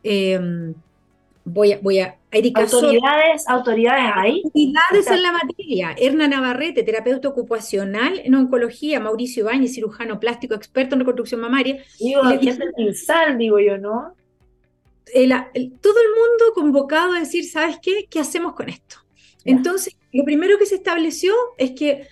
em, 0.03 0.73
voy 1.43 1.73
a, 1.73 1.79
voy 1.81 1.99
a 1.99 2.17
autoridades, 2.55 3.47
autoridades 3.47 4.11
ahí. 4.13 4.41
Autoridades 4.43 5.07
en 5.07 5.23
la 5.23 5.31
materia. 5.31 5.95
Erna 5.97 6.27
Navarrete, 6.27 6.83
terapeuta 6.83 7.29
ocupacional 7.29 8.21
en 8.23 8.35
oncología, 8.35 8.99
Mauricio 8.99 9.43
Ibáñez, 9.43 9.73
cirujano 9.73 10.19
plástico, 10.19 10.53
experto 10.53 10.95
en 10.95 11.01
reconstrucción 11.01 11.41
mamaria. 11.41 11.83
Digo, 11.99 12.21
sal, 12.93 13.37
digo 13.37 13.59
yo, 13.59 13.77
¿no? 13.77 14.15
Todo 15.13 15.99
el 16.01 16.09
mundo 16.09 16.53
convocado 16.53 17.13
a 17.13 17.19
decir, 17.19 17.49
¿sabes 17.49 17.77
qué? 17.81 18.07
¿Qué 18.09 18.19
hacemos 18.19 18.53
con 18.53 18.69
esto? 18.69 18.97
Entonces, 19.43 19.95
lo 20.11 20.23
primero 20.23 20.57
que 20.57 20.65
se 20.65 20.75
estableció 20.75 21.33
es 21.57 21.71
que 21.71 22.07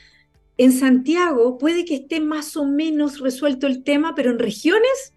en 0.58 0.72
Santiago 0.72 1.58
puede 1.58 1.84
que 1.84 1.96
esté 1.96 2.20
más 2.20 2.56
o 2.56 2.66
menos 2.66 3.20
resuelto 3.20 3.66
el 3.66 3.84
tema, 3.84 4.14
pero 4.16 4.30
en 4.30 4.40
regiones 4.40 5.14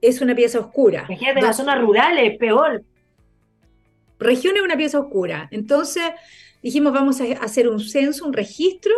es 0.00 0.20
una 0.20 0.34
pieza 0.34 0.60
oscura. 0.60 1.06
Imagínate, 1.08 1.42
las 1.42 1.56
zonas 1.56 1.80
rurales, 1.80 2.38
peor 2.38 2.84
región 4.18 4.56
es 4.56 4.62
una 4.62 4.76
pieza 4.76 4.98
oscura. 5.00 5.48
Entonces 5.50 6.04
dijimos, 6.62 6.92
vamos 6.92 7.20
a 7.20 7.24
hacer 7.42 7.68
un 7.68 7.80
censo, 7.80 8.26
un 8.26 8.32
registro, 8.32 8.94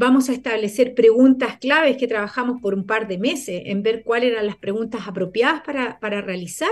vamos 0.00 0.30
a 0.30 0.32
establecer 0.32 0.94
preguntas 0.94 1.58
claves 1.58 1.98
que 1.98 2.08
trabajamos 2.08 2.58
por 2.62 2.72
un 2.72 2.86
par 2.86 3.06
de 3.06 3.18
meses 3.18 3.64
en 3.66 3.82
ver 3.82 4.02
cuáles 4.02 4.32
eran 4.32 4.46
las 4.46 4.56
preguntas 4.56 5.02
apropiadas 5.06 5.60
para, 5.60 6.00
para 6.00 6.22
realizar 6.22 6.70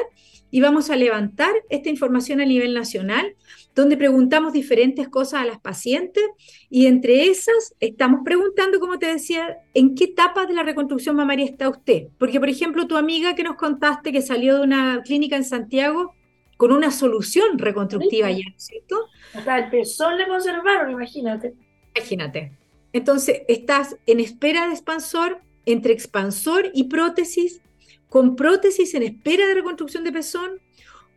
y 0.51 0.62
vamos 0.62 0.88
a 0.88 0.97
levantar 0.97 1.51
esta 1.69 1.91
información 1.91 2.41
a 2.41 2.47
nivel 2.47 2.73
nacional, 2.73 3.37
donde 3.75 3.99
preguntamos 3.99 4.55
diferentes 4.55 5.11
cosas 5.11 5.43
a 5.43 5.45
las 5.45 5.61
pacientes 5.61 6.25
y 6.71 6.87
entre 6.87 7.27
esas 7.27 7.75
estamos 7.81 8.23
preguntando, 8.25 8.81
como 8.81 8.99
te 8.99 9.09
decía, 9.09 9.59
¿en 9.75 9.95
qué 9.95 10.05
etapa 10.05 10.47
de 10.47 10.55
la 10.55 10.62
reconstrucción 10.62 11.14
mamaria 11.14 11.45
está 11.45 11.69
usted? 11.69 12.09
Porque, 12.19 12.41
por 12.41 12.49
ejemplo, 12.49 12.87
tu 12.87 12.97
amiga 12.97 13.35
que 13.35 13.43
nos 13.43 13.57
contaste 13.57 14.11
que 14.11 14.23
salió 14.23 14.57
de 14.57 14.62
una 14.62 15.03
clínica 15.05 15.37
en 15.37 15.45
Santiago 15.45 16.14
con 16.57 16.73
una 16.73 16.91
solución 16.91 17.59
reconstructiva 17.59 18.31
ya, 18.31 18.47
¿cierto? 18.57 19.05
Hasta 19.35 19.59
el 19.59 19.69
pezón 19.69 20.17
le 20.17 20.27
conservaron, 20.27 20.93
imagínate. 20.93 21.53
Imagínate. 21.95 22.53
Entonces, 22.92 23.42
estás 23.48 23.96
en 24.07 24.20
espera 24.20 24.66
de 24.66 24.72
expansor, 24.72 25.40
entre 25.66 25.92
expansor 25.92 26.70
y 26.74 26.85
prótesis, 26.85 27.61
con 28.09 28.37
prótesis 28.37 28.94
en 28.94 29.03
espera 29.03 29.46
de 29.46 29.55
reconstrucción 29.55 30.05
de 30.05 30.12
pezón 30.12 30.61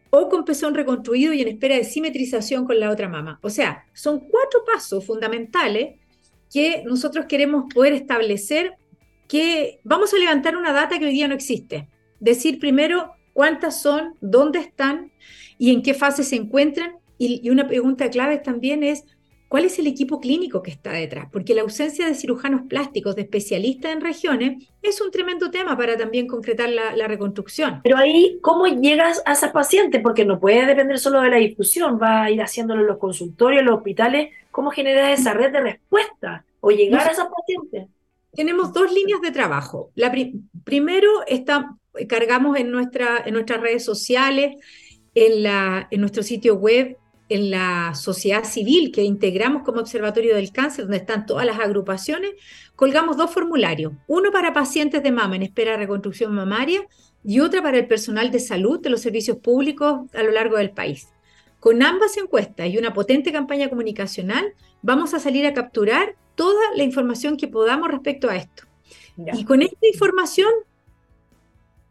o 0.09 0.27
con 0.29 0.43
pezón 0.43 0.75
reconstruido 0.75 1.33
y 1.33 1.41
en 1.41 1.47
espera 1.47 1.75
de 1.75 1.85
simetrización 1.85 2.65
con 2.65 2.79
la 2.79 2.89
otra 2.91 3.07
mama. 3.07 3.39
O 3.41 3.49
sea, 3.49 3.85
son 3.93 4.19
cuatro 4.19 4.63
pasos 4.65 5.05
fundamentales 5.05 5.95
que 6.51 6.83
nosotros 6.85 7.25
queremos 7.27 7.73
poder 7.73 7.93
establecer 7.93 8.73
que 9.27 9.79
vamos 9.85 10.13
a 10.13 10.17
levantar 10.17 10.57
una 10.57 10.73
data 10.73 10.99
que 10.99 11.05
hoy 11.05 11.13
día 11.13 11.29
no 11.29 11.33
existe. 11.33 11.87
Decir 12.19 12.59
primero 12.59 13.13
cuántas 13.31 13.81
son, 13.81 14.15
dónde 14.19 14.59
están 14.59 15.13
y 15.57 15.71
en 15.73 15.81
qué 15.81 15.93
fase 15.93 16.25
se 16.25 16.35
encuentran. 16.35 16.97
Y, 17.17 17.49
una 17.49 17.67
pregunta 17.67 18.09
clave 18.09 18.39
también 18.39 18.83
es, 18.83 19.05
¿cuál 19.51 19.65
es 19.65 19.77
el 19.79 19.87
equipo 19.87 20.21
clínico 20.21 20.63
que 20.63 20.71
está 20.71 20.93
detrás? 20.93 21.27
Porque 21.29 21.53
la 21.53 21.63
ausencia 21.63 22.07
de 22.07 22.15
cirujanos 22.15 22.61
plásticos, 22.69 23.17
de 23.17 23.23
especialistas 23.23 23.91
en 23.91 23.99
regiones, 23.99 24.63
es 24.81 25.01
un 25.01 25.11
tremendo 25.11 25.51
tema 25.51 25.75
para 25.75 25.97
también 25.97 26.25
concretar 26.25 26.69
la, 26.69 27.05
reconstrucción. 27.05 27.81
Pero 27.83 27.97
ahí, 27.97 28.39
¿cómo 28.41 28.65
llegas 28.65 29.21
a 29.25 29.33
esa 29.33 29.51
paciente? 29.51 29.99
Porque 29.99 30.23
no 30.23 30.39
puede 30.39 30.65
depender 30.65 30.97
solo 30.99 31.19
de 31.19 31.31
la 31.31 31.35
difusión, 31.35 31.99
va 32.01 32.23
a 32.23 32.31
ir 32.31 32.41
haciéndolo 32.41 32.79
en 32.79 32.87
los 32.87 32.97
consultorios, 32.97 33.59
en 33.59 33.65
los 33.65 33.79
hospitales. 33.79 34.29
¿Cómo 34.51 34.71
generar 34.71 35.11
esa 35.11 35.33
red 35.33 35.51
de 35.51 35.59
respuesta 35.59 36.45
o 36.61 36.71
llegar 36.71 37.05
a 37.05 37.11
esa 37.11 37.29
paciente? 37.29 37.89
Tenemos 38.33 38.71
dos 38.71 38.89
líneas 38.93 39.19
de 39.19 39.31
trabajo. 39.31 39.91
La 39.95 40.13
primero 40.63 41.27
está 41.27 41.75
cargamos 42.07 42.57
en, 42.57 42.71
nuestra, 42.71 43.21
en 43.25 43.33
nuestras 43.33 43.59
redes 43.59 43.83
sociales, 43.83 44.55
en, 45.13 45.43
la, 45.43 45.89
en 45.91 45.99
nuestro 45.99 46.23
sitio 46.23 46.55
web, 46.55 46.95
en 47.31 47.49
la 47.49 47.93
sociedad 47.95 48.43
civil 48.43 48.91
que 48.91 49.03
integramos 49.03 49.63
como 49.63 49.79
Observatorio 49.79 50.35
del 50.35 50.51
Cáncer, 50.51 50.83
donde 50.83 50.97
están 50.97 51.25
todas 51.25 51.45
las 51.45 51.59
agrupaciones, 51.59 52.31
colgamos 52.75 53.15
dos 53.15 53.31
formularios, 53.31 53.93
uno 54.07 54.31
para 54.31 54.51
pacientes 54.51 55.01
de 55.01 55.11
mama 55.13 55.37
en 55.37 55.43
espera 55.43 55.71
de 55.71 55.77
reconstrucción 55.77 56.35
mamaria 56.35 56.85
y 57.23 57.39
otra 57.39 57.63
para 57.63 57.77
el 57.77 57.87
personal 57.87 58.31
de 58.31 58.39
salud 58.39 58.81
de 58.81 58.89
los 58.89 58.99
servicios 58.99 59.37
públicos 59.37 60.09
a 60.13 60.23
lo 60.23 60.31
largo 60.31 60.57
del 60.57 60.71
país. 60.71 61.07
Con 61.61 61.81
ambas 61.83 62.17
encuestas 62.17 62.67
y 62.67 62.77
una 62.77 62.93
potente 62.93 63.31
campaña 63.31 63.69
comunicacional, 63.69 64.53
vamos 64.81 65.13
a 65.13 65.19
salir 65.19 65.45
a 65.45 65.53
capturar 65.53 66.15
toda 66.35 66.61
la 66.75 66.83
información 66.83 67.37
que 67.37 67.47
podamos 67.47 67.89
respecto 67.89 68.29
a 68.29 68.35
esto. 68.35 68.63
Y 69.33 69.45
con 69.45 69.61
esta 69.61 69.87
información 69.87 70.49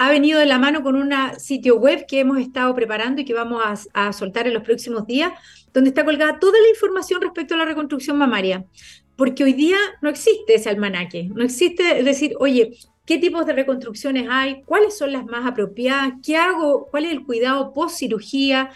ha 0.01 0.09
venido 0.09 0.41
de 0.41 0.47
la 0.47 0.59
mano 0.59 0.83
con 0.83 0.97
un 0.97 1.13
sitio 1.39 1.77
web 1.77 2.07
que 2.07 2.21
hemos 2.21 2.39
estado 2.39 2.75
preparando 2.75 3.21
y 3.21 3.27
que 3.27 3.35
vamos 3.35 3.63
a, 3.93 4.13
soltar 4.15 4.47
en 4.47 4.55
los 4.55 4.63
próximos 4.63 5.07
días, 5.07 5.31
donde 5.75 5.91
está 5.91 6.07
colgada 6.07 6.39
toda 6.39 6.59
la 6.59 6.71
información 6.71 7.21
respecto 7.21 7.53
a 7.53 7.59
la 7.59 7.67
reconstrucción 7.67 8.17
mamaria. 8.17 8.65
Porque 9.15 9.45
hoy 9.45 9.53
día 9.53 9.77
no 10.01 10.09
existe 10.09 10.55
ese 10.55 10.71
almanaque, 10.71 11.29
no 11.35 11.45
existe 11.45 12.03
decir, 12.03 12.33
oye, 12.39 12.79
¿qué 13.05 13.19
tipos 13.19 13.45
de 13.45 13.53
reconstrucciones 13.53 14.27
hay? 14.31 14.63
¿Cuáles 14.63 14.97
son 14.97 15.13
las 15.13 15.27
más 15.27 15.47
apropiadas? 15.47 16.15
¿Qué 16.25 16.35
hago? 16.35 16.87
¿Cuál 16.91 17.05
es 17.05 17.13
el 17.13 17.27
cuidado 17.27 17.75
post 17.75 17.99
cirugía? 17.99 18.71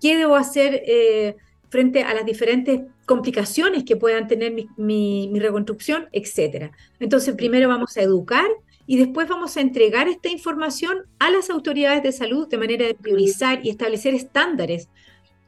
¿Qué 0.00 0.16
debo 0.16 0.34
hacer 0.34 0.82
eh, 0.88 1.36
frente 1.68 2.02
a 2.02 2.14
las 2.14 2.26
diferentes 2.26 2.80
complicaciones 3.06 3.84
que 3.84 3.94
puedan 3.94 4.26
tener 4.26 4.52
mi, 4.76 5.28
mi 5.28 5.38
reconstrucción, 5.38 6.08
etcétera? 6.10 6.72
Entonces, 6.98 7.36
primero 7.36 7.68
vamos 7.68 7.96
a 7.96 8.02
educar 8.02 8.48
y 8.86 8.98
después 8.98 9.28
vamos 9.28 9.56
a 9.56 9.60
entregar 9.60 10.08
esta 10.08 10.28
información 10.28 11.04
a 11.18 11.30
las 11.30 11.50
autoridades 11.50 12.02
de 12.02 12.12
salud 12.12 12.48
de 12.48 12.58
manera 12.58 12.86
de 12.86 12.94
priorizar 12.94 13.64
y 13.64 13.70
establecer 13.70 14.14
estándares 14.14 14.88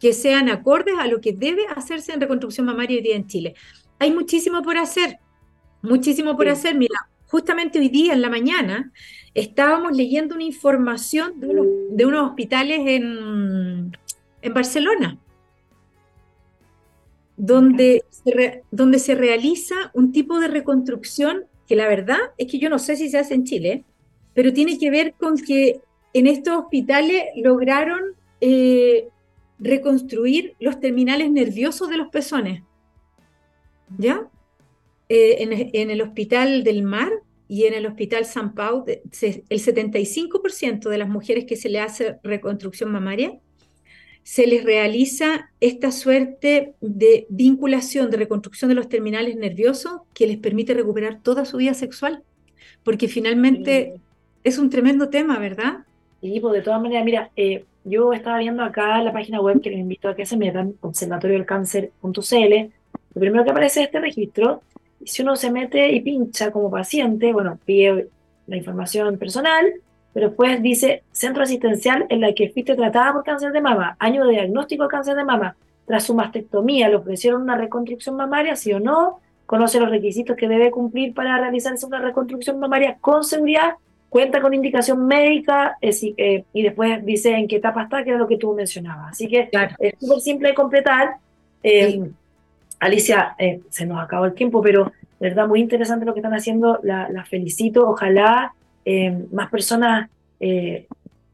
que 0.01 0.12
sean 0.12 0.49
acordes 0.49 0.94
a 0.99 1.07
lo 1.07 1.20
que 1.20 1.33
debe 1.33 1.66
hacerse 1.75 2.12
en 2.12 2.20
reconstrucción 2.20 2.66
mamaria 2.66 2.96
hoy 2.96 3.03
día 3.03 3.16
en 3.16 3.27
Chile. 3.27 3.55
Hay 3.99 4.11
muchísimo 4.11 4.62
por 4.62 4.77
hacer, 4.77 5.18
muchísimo 5.83 6.37
por 6.37 6.49
hacer. 6.49 6.75
Mira, 6.75 6.96
justamente 7.27 7.79
hoy 7.79 7.88
día 7.88 8.12
en 8.12 8.22
la 8.22 8.31
mañana 8.31 8.92
estábamos 9.35 9.96
leyendo 9.96 10.35
una 10.35 10.44
información 10.44 11.40
de 11.40 11.49
unos, 11.49 11.66
de 11.90 12.07
unos 12.07 12.29
hospitales 12.29 12.81
en, 12.85 13.96
en 14.42 14.55
Barcelona, 14.55 15.18
donde 17.37 18.03
donde 18.70 18.99
se 18.99 19.14
realiza 19.14 19.90
un 19.94 20.12
tipo 20.12 20.40
de 20.40 20.49
reconstrucción 20.49 21.44
que 21.66 21.76
la 21.76 21.88
verdad 21.88 22.18
es 22.38 22.50
que 22.50 22.59
yo 22.59 22.68
no 22.68 22.79
sé 22.79 22.96
si 22.96 23.09
se 23.09 23.18
hace 23.18 23.35
en 23.35 23.44
Chile, 23.44 23.85
pero 24.35 24.52
tiene 24.52 24.79
que 24.79 24.90
ver 24.90 25.14
con 25.14 25.37
que 25.37 25.81
en 26.12 26.26
estos 26.26 26.57
hospitales 26.57 27.24
lograron 27.37 28.00
eh, 28.40 29.09
reconstruir 29.59 30.55
los 30.61 30.81
terminales 30.81 31.31
nerviosos 31.31 31.88
de 31.88 31.96
los 31.96 32.09
pezones. 32.09 32.62
¿Ya? 33.98 34.29
Eh, 35.09 35.70
en, 35.72 35.90
el 35.90 36.02
Hospital 36.02 36.64
del 36.64 36.83
Mar 36.83 37.12
y 37.48 37.64
en 37.64 37.74
el 37.74 37.87
Hospital 37.87 38.24
San 38.24 38.55
Pau, 38.55 38.85
el 38.87 39.61
75% 39.61 40.88
de 40.88 40.98
las 40.98 41.09
mujeres 41.09 41.44
que 41.44 41.57
se 41.57 41.68
le 41.68 41.79
hace 41.79 42.18
reconstrucción 42.24 42.90
mamaria 42.90 43.38
se 44.26 44.44
les 44.48 44.64
realiza 44.64 45.50
esta 45.60 45.92
suerte 45.92 46.74
de 46.80 47.26
vinculación, 47.28 48.10
de 48.10 48.16
reconstrucción 48.16 48.68
de 48.68 48.74
los 48.74 48.88
terminales 48.88 49.36
nerviosos 49.36 50.00
que 50.14 50.26
les 50.26 50.36
permite 50.36 50.74
recuperar 50.74 51.20
toda 51.22 51.44
su 51.44 51.58
vida 51.58 51.74
sexual, 51.74 52.24
porque 52.82 53.06
finalmente 53.06 54.00
es 54.42 54.58
un 54.58 54.68
tremendo 54.68 55.10
tema, 55.10 55.38
¿verdad? 55.38 55.84
Y 56.20 56.40
pues 56.40 56.54
de 56.54 56.62
todas 56.62 56.82
maneras, 56.82 57.04
mira, 57.04 57.30
eh, 57.36 57.66
yo 57.84 58.12
estaba 58.12 58.38
viendo 58.38 58.64
acá 58.64 59.00
la 59.00 59.12
página 59.12 59.40
web 59.40 59.60
que 59.60 59.70
les 59.70 59.78
invito 59.78 60.08
a 60.08 60.16
que 60.16 60.26
se 60.26 60.36
metan, 60.36 60.74
observatoriodelcáncer.cl, 60.80 62.72
lo 63.14 63.20
primero 63.20 63.44
que 63.44 63.51
aparece 63.53 63.82
es 63.82 63.86
este 63.86 64.01
registro, 64.01 64.61
y 65.05 65.07
si 65.07 65.22
uno 65.22 65.36
se 65.36 65.53
mete 65.53 65.92
y 65.92 66.01
pincha 66.01 66.51
como 66.51 66.68
paciente, 66.68 67.32
bueno, 67.32 67.61
pide 67.64 68.09
la 68.48 68.57
información 68.57 69.18
personal, 69.18 69.72
pero 70.16 70.28
después 70.28 70.62
dice 70.62 71.02
centro 71.12 71.42
asistencial 71.42 72.06
en 72.08 72.22
la 72.22 72.32
que 72.32 72.48
fuiste 72.48 72.74
tratada 72.74 73.12
por 73.12 73.22
cáncer 73.22 73.52
de 73.52 73.60
mama, 73.60 73.98
año 73.98 74.24
de 74.24 74.32
diagnóstico 74.32 74.84
de 74.84 74.88
cáncer 74.88 75.14
de 75.14 75.24
mama, 75.24 75.54
tras 75.84 76.04
su 76.04 76.14
mastectomía, 76.14 76.88
le 76.88 76.96
ofrecieron 76.96 77.42
una 77.42 77.54
reconstrucción 77.54 78.16
mamaria, 78.16 78.56
sí 78.56 78.72
o 78.72 78.80
no, 78.80 79.20
conoce 79.44 79.78
los 79.78 79.90
requisitos 79.90 80.34
que 80.34 80.48
debe 80.48 80.70
cumplir 80.70 81.12
para 81.12 81.36
realizarse 81.36 81.84
una 81.84 82.00
reconstrucción 82.00 82.58
mamaria 82.58 82.96
con 82.98 83.24
seguridad, 83.24 83.74
cuenta 84.08 84.40
con 84.40 84.54
indicación 84.54 85.06
médica 85.06 85.76
eh, 85.82 86.44
y 86.50 86.62
después 86.62 87.04
dice 87.04 87.34
en 87.34 87.46
qué 87.46 87.56
etapa 87.56 87.82
está, 87.82 88.02
que 88.02 88.08
era 88.08 88.18
lo 88.18 88.26
que 88.26 88.38
tú 88.38 88.54
mencionabas. 88.54 89.10
Así 89.10 89.28
que 89.28 89.50
es 89.78 89.94
súper 90.00 90.20
simple 90.20 90.48
de 90.48 90.54
completar. 90.54 91.16
Eh, 91.62 92.00
Alicia, 92.80 93.34
eh, 93.38 93.60
se 93.68 93.84
nos 93.84 94.02
acabó 94.02 94.24
el 94.24 94.32
tiempo, 94.32 94.62
pero 94.62 94.92
verdad, 95.20 95.46
muy 95.46 95.60
interesante 95.60 96.06
lo 96.06 96.14
que 96.14 96.20
están 96.20 96.32
haciendo, 96.32 96.80
las 96.82 97.10
la 97.10 97.22
felicito, 97.26 97.86
ojalá 97.86 98.54
eh, 98.87 99.26
más 99.32 99.51
personas 99.51 100.09
eh, 100.39 100.87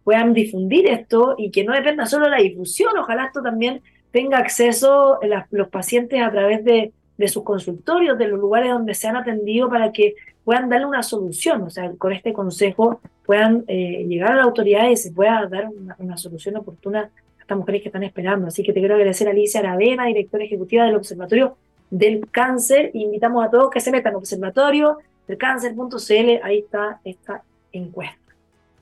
puedan 0.05 0.33
difundir 0.33 0.89
esto 0.89 1.35
y 1.37 1.51
que 1.51 1.65
no 1.65 1.75
dependa 1.75 2.07
solo 2.07 2.25
de 2.25 2.31
la 2.31 2.39
difusión, 2.39 2.97
ojalá 2.99 3.27
esto 3.27 3.43
también 3.43 3.83
tenga 4.11 4.39
acceso 4.39 5.21
los 5.51 5.69
pacientes 5.69 6.21
a 6.23 6.31
través 6.31 6.65
de, 6.65 6.93
sus 7.29 7.45
consultorios, 7.45 8.19
de 8.19 8.27
los 8.27 8.41
lugares 8.41 8.73
donde 8.73 8.95
se 8.95 9.07
han 9.07 9.15
atendido 9.15 9.69
para 9.69 9.93
que 9.93 10.15
puedan 10.45 10.69
darle 10.69 10.87
una 10.87 11.05
solución, 11.05 11.63
o 11.63 11.71
sea, 11.71 11.93
con 11.97 12.13
este 12.13 12.33
consejo 12.33 13.01
puedan 13.25 13.65
eh, 13.69 14.05
llegar 14.09 14.33
a 14.33 14.37
la 14.37 14.43
autoridad 14.43 14.89
y 14.89 14.97
se 14.97 15.13
pueda 15.13 15.47
dar 15.47 15.69
una, 15.99 16.17
solución 16.17 16.57
oportuna 16.57 17.03
a 17.03 17.11
estas 17.41 17.57
mujeres 17.57 17.83
que 17.83 17.89
están 17.91 18.03
esperando. 18.03 18.49
Así 18.49 18.65
que 18.65 18.73
te 18.73 18.81
quiero 18.81 18.97
agradecer 18.97 19.29
a 19.29 19.31
Alicia 19.31 19.61
Aravena, 19.61 20.07
directora 20.07 20.43
ejecutiva 20.43 20.85
del 20.85 20.97
Observatorio 20.97 21.57
del 21.91 22.29
Cáncer. 22.29 22.91
Invitamos 22.95 23.45
a 23.47 23.51
todos 23.51 23.71
que 23.71 23.81
se 23.81 23.93
metan 23.93 24.15
al 24.15 24.17
Observatorio 24.17 24.99
Cáncer.cl, 25.37 26.43
ahí 26.43 26.59
está 26.59 27.01
esta 27.05 27.43
encuesta. 27.73 28.19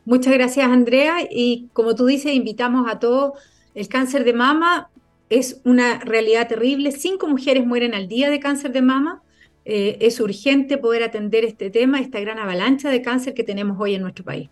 Muchas 0.04 0.32
gracias, 0.34 0.68
Andrea. 0.68 1.16
Y 1.30 1.68
como 1.72 1.94
tú 1.94 2.06
dices, 2.06 2.32
invitamos 2.32 2.90
a 2.90 2.98
todos. 2.98 3.32
El 3.74 3.88
cáncer 3.88 4.24
de 4.24 4.32
mama 4.32 4.90
es 5.28 5.60
una 5.64 6.00
realidad 6.00 6.48
terrible. 6.48 6.92
Cinco 6.92 7.28
mujeres 7.28 7.66
mueren 7.66 7.94
al 7.94 8.08
día 8.08 8.30
de 8.30 8.40
cáncer 8.40 8.72
de 8.72 8.82
mama. 8.82 9.22
Eh, 9.64 9.98
es 10.00 10.20
urgente 10.20 10.78
poder 10.78 11.02
atender 11.02 11.44
este 11.44 11.70
tema, 11.70 12.00
esta 12.00 12.18
gran 12.18 12.38
avalancha 12.38 12.90
de 12.90 13.02
cáncer 13.02 13.34
que 13.34 13.44
tenemos 13.44 13.78
hoy 13.78 13.94
en 13.94 14.02
nuestro 14.02 14.24
país. 14.24 14.48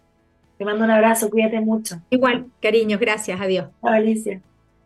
Te 0.58 0.64
mando 0.64 0.84
un 0.84 0.90
abrazo, 0.90 1.30
cuídate 1.30 1.60
mucho. 1.60 1.96
Igual, 2.10 2.46
cariños, 2.60 3.00
gracias, 3.00 3.40
adiós. 3.40 3.68
Chao, 3.80 3.92
Alicia. 3.92 4.40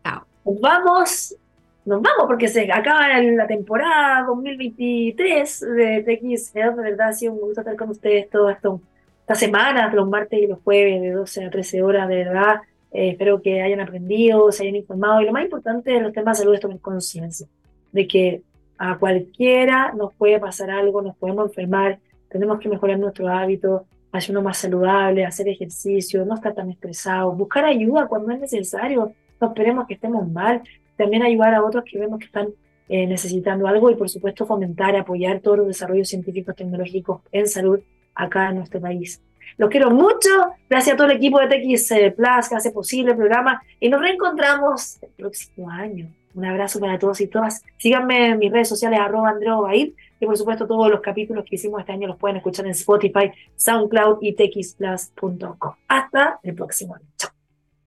Chao. 0.05 0.27
Nos 0.45 0.61
vamos, 0.61 1.37
nos 1.85 2.01
vamos 2.01 2.27
porque 2.27 2.49
se 2.49 2.71
acaba 2.71 3.21
la 3.21 3.47
temporada 3.47 4.25
2023 4.27 5.61
de 5.61 6.03
TX. 6.03 6.53
De 6.53 6.71
verdad, 6.83 7.09
ha 7.09 7.13
sido 7.13 7.33
un 7.33 7.41
gusto 7.41 7.61
estar 7.61 7.77
con 7.77 7.91
ustedes 7.91 8.31
todo 8.31 8.51
esto, 8.51 8.81
esta 9.21 9.35
semana, 9.35 9.93
los 9.93 10.09
martes 10.09 10.41
y 10.41 10.47
los 10.47 10.61
jueves 10.63 11.01
de 11.03 11.11
12 11.11 11.47
a 11.47 11.51
13 11.51 11.83
horas, 11.83 12.09
de 12.09 12.17
verdad. 12.17 12.61
Eh, 12.93 13.11
espero 13.11 13.41
que 13.41 13.63
hayan 13.63 13.81
aprendido, 13.81 14.53
se 14.53 14.65
hayan 14.65 14.77
informado 14.77 15.21
y 15.23 15.25
lo 15.25 15.33
más 15.33 15.45
importante 15.45 15.99
los 16.01 16.13
temas 16.13 16.39
de 16.39 16.43
salud 16.43 16.55
es 16.55 16.61
tomar 16.61 16.79
conciencia 16.79 17.47
de 17.91 18.07
que 18.07 18.43
a 18.79 18.99
cualquiera 18.99 19.93
nos 19.93 20.13
puede 20.15 20.39
pasar 20.39 20.71
algo, 20.71 21.03
nos 21.03 21.17
podemos 21.17 21.49
enfermar, 21.49 21.99
tenemos 22.29 22.59
que 22.59 22.69
mejorar 22.69 22.99
nuestro 22.99 23.29
hábito, 23.29 23.87
hacer 24.13 24.33
uno 24.33 24.43
más 24.43 24.59
saludable, 24.59 25.25
hacer 25.25 25.49
ejercicio, 25.49 26.25
no 26.25 26.35
estar 26.35 26.55
tan 26.55 26.71
estresado, 26.71 27.33
buscar 27.33 27.65
ayuda 27.65 28.07
cuando 28.07 28.33
es 28.33 28.41
necesario, 28.41 29.13
no 29.41 29.47
esperemos 29.49 29.87
que 29.87 29.95
estemos 29.95 30.29
mal, 30.31 30.63
también 30.97 31.23
ayudar 31.23 31.55
a 31.55 31.65
otros 31.65 31.85
que 31.85 31.99
vemos 31.99 32.19
que 32.19 32.27
están 32.27 32.49
eh, 32.89 33.07
necesitando 33.07 33.67
algo 33.67 33.91
y 33.91 33.95
por 33.95 34.09
supuesto 34.09 34.47
fomentar, 34.47 34.95
apoyar 34.97 35.41
todos 35.41 35.59
los 35.59 35.67
desarrollos 35.67 36.09
científicos 36.09 36.55
tecnológicos 36.55 37.23
en 37.33 37.49
salud 37.49 37.81
acá 38.15 38.51
en 38.51 38.57
nuestro 38.57 38.81
país. 38.81 39.23
Los 39.57 39.71
quiero 39.71 39.91
mucho, 39.91 40.29
gracias 40.69 40.95
a 40.95 40.97
todo 40.97 41.09
el 41.09 41.17
equipo 41.17 41.39
de 41.41 41.47
TX 41.47 42.15
Plus 42.17 42.49
que 42.49 42.55
hace 42.55 42.71
posible 42.71 43.13
el 43.13 43.17
programa 43.17 43.63
y 43.81 43.89
nos 43.89 44.01
reencontramos 44.01 45.03
el 45.03 45.11
próximo 45.11 45.71
año. 45.71 46.13
Un 46.35 46.45
abrazo 46.47 46.81
para 46.81 46.99
todos 46.99 47.21
y 47.21 47.27
todas. 47.27 47.63
Síganme 47.77 48.31
en 48.31 48.39
mis 48.39 48.51
redes 48.51 48.69
sociales, 48.69 48.99
arroba 48.99 49.31
Andreo 49.31 49.67
y 49.73 49.95
por 50.25 50.37
supuesto 50.37 50.67
todos 50.67 50.91
los 50.91 51.01
capítulos 51.01 51.45
que 51.45 51.57
hicimos 51.57 51.81
este 51.81 51.93
año 51.93 52.09
los 52.09 52.17
pueden 52.17 52.39
escuchar 52.39 52.65
en 52.67 52.73
Spotify, 52.73 53.33
SoundCloud 53.57 54.19
y 54.23 54.35
texplus.com. 54.35 55.75
Hasta 55.89 56.41
el 56.43 56.55
próximo 56.55 56.95
año. 56.95 57.07
Chao. 57.17 57.42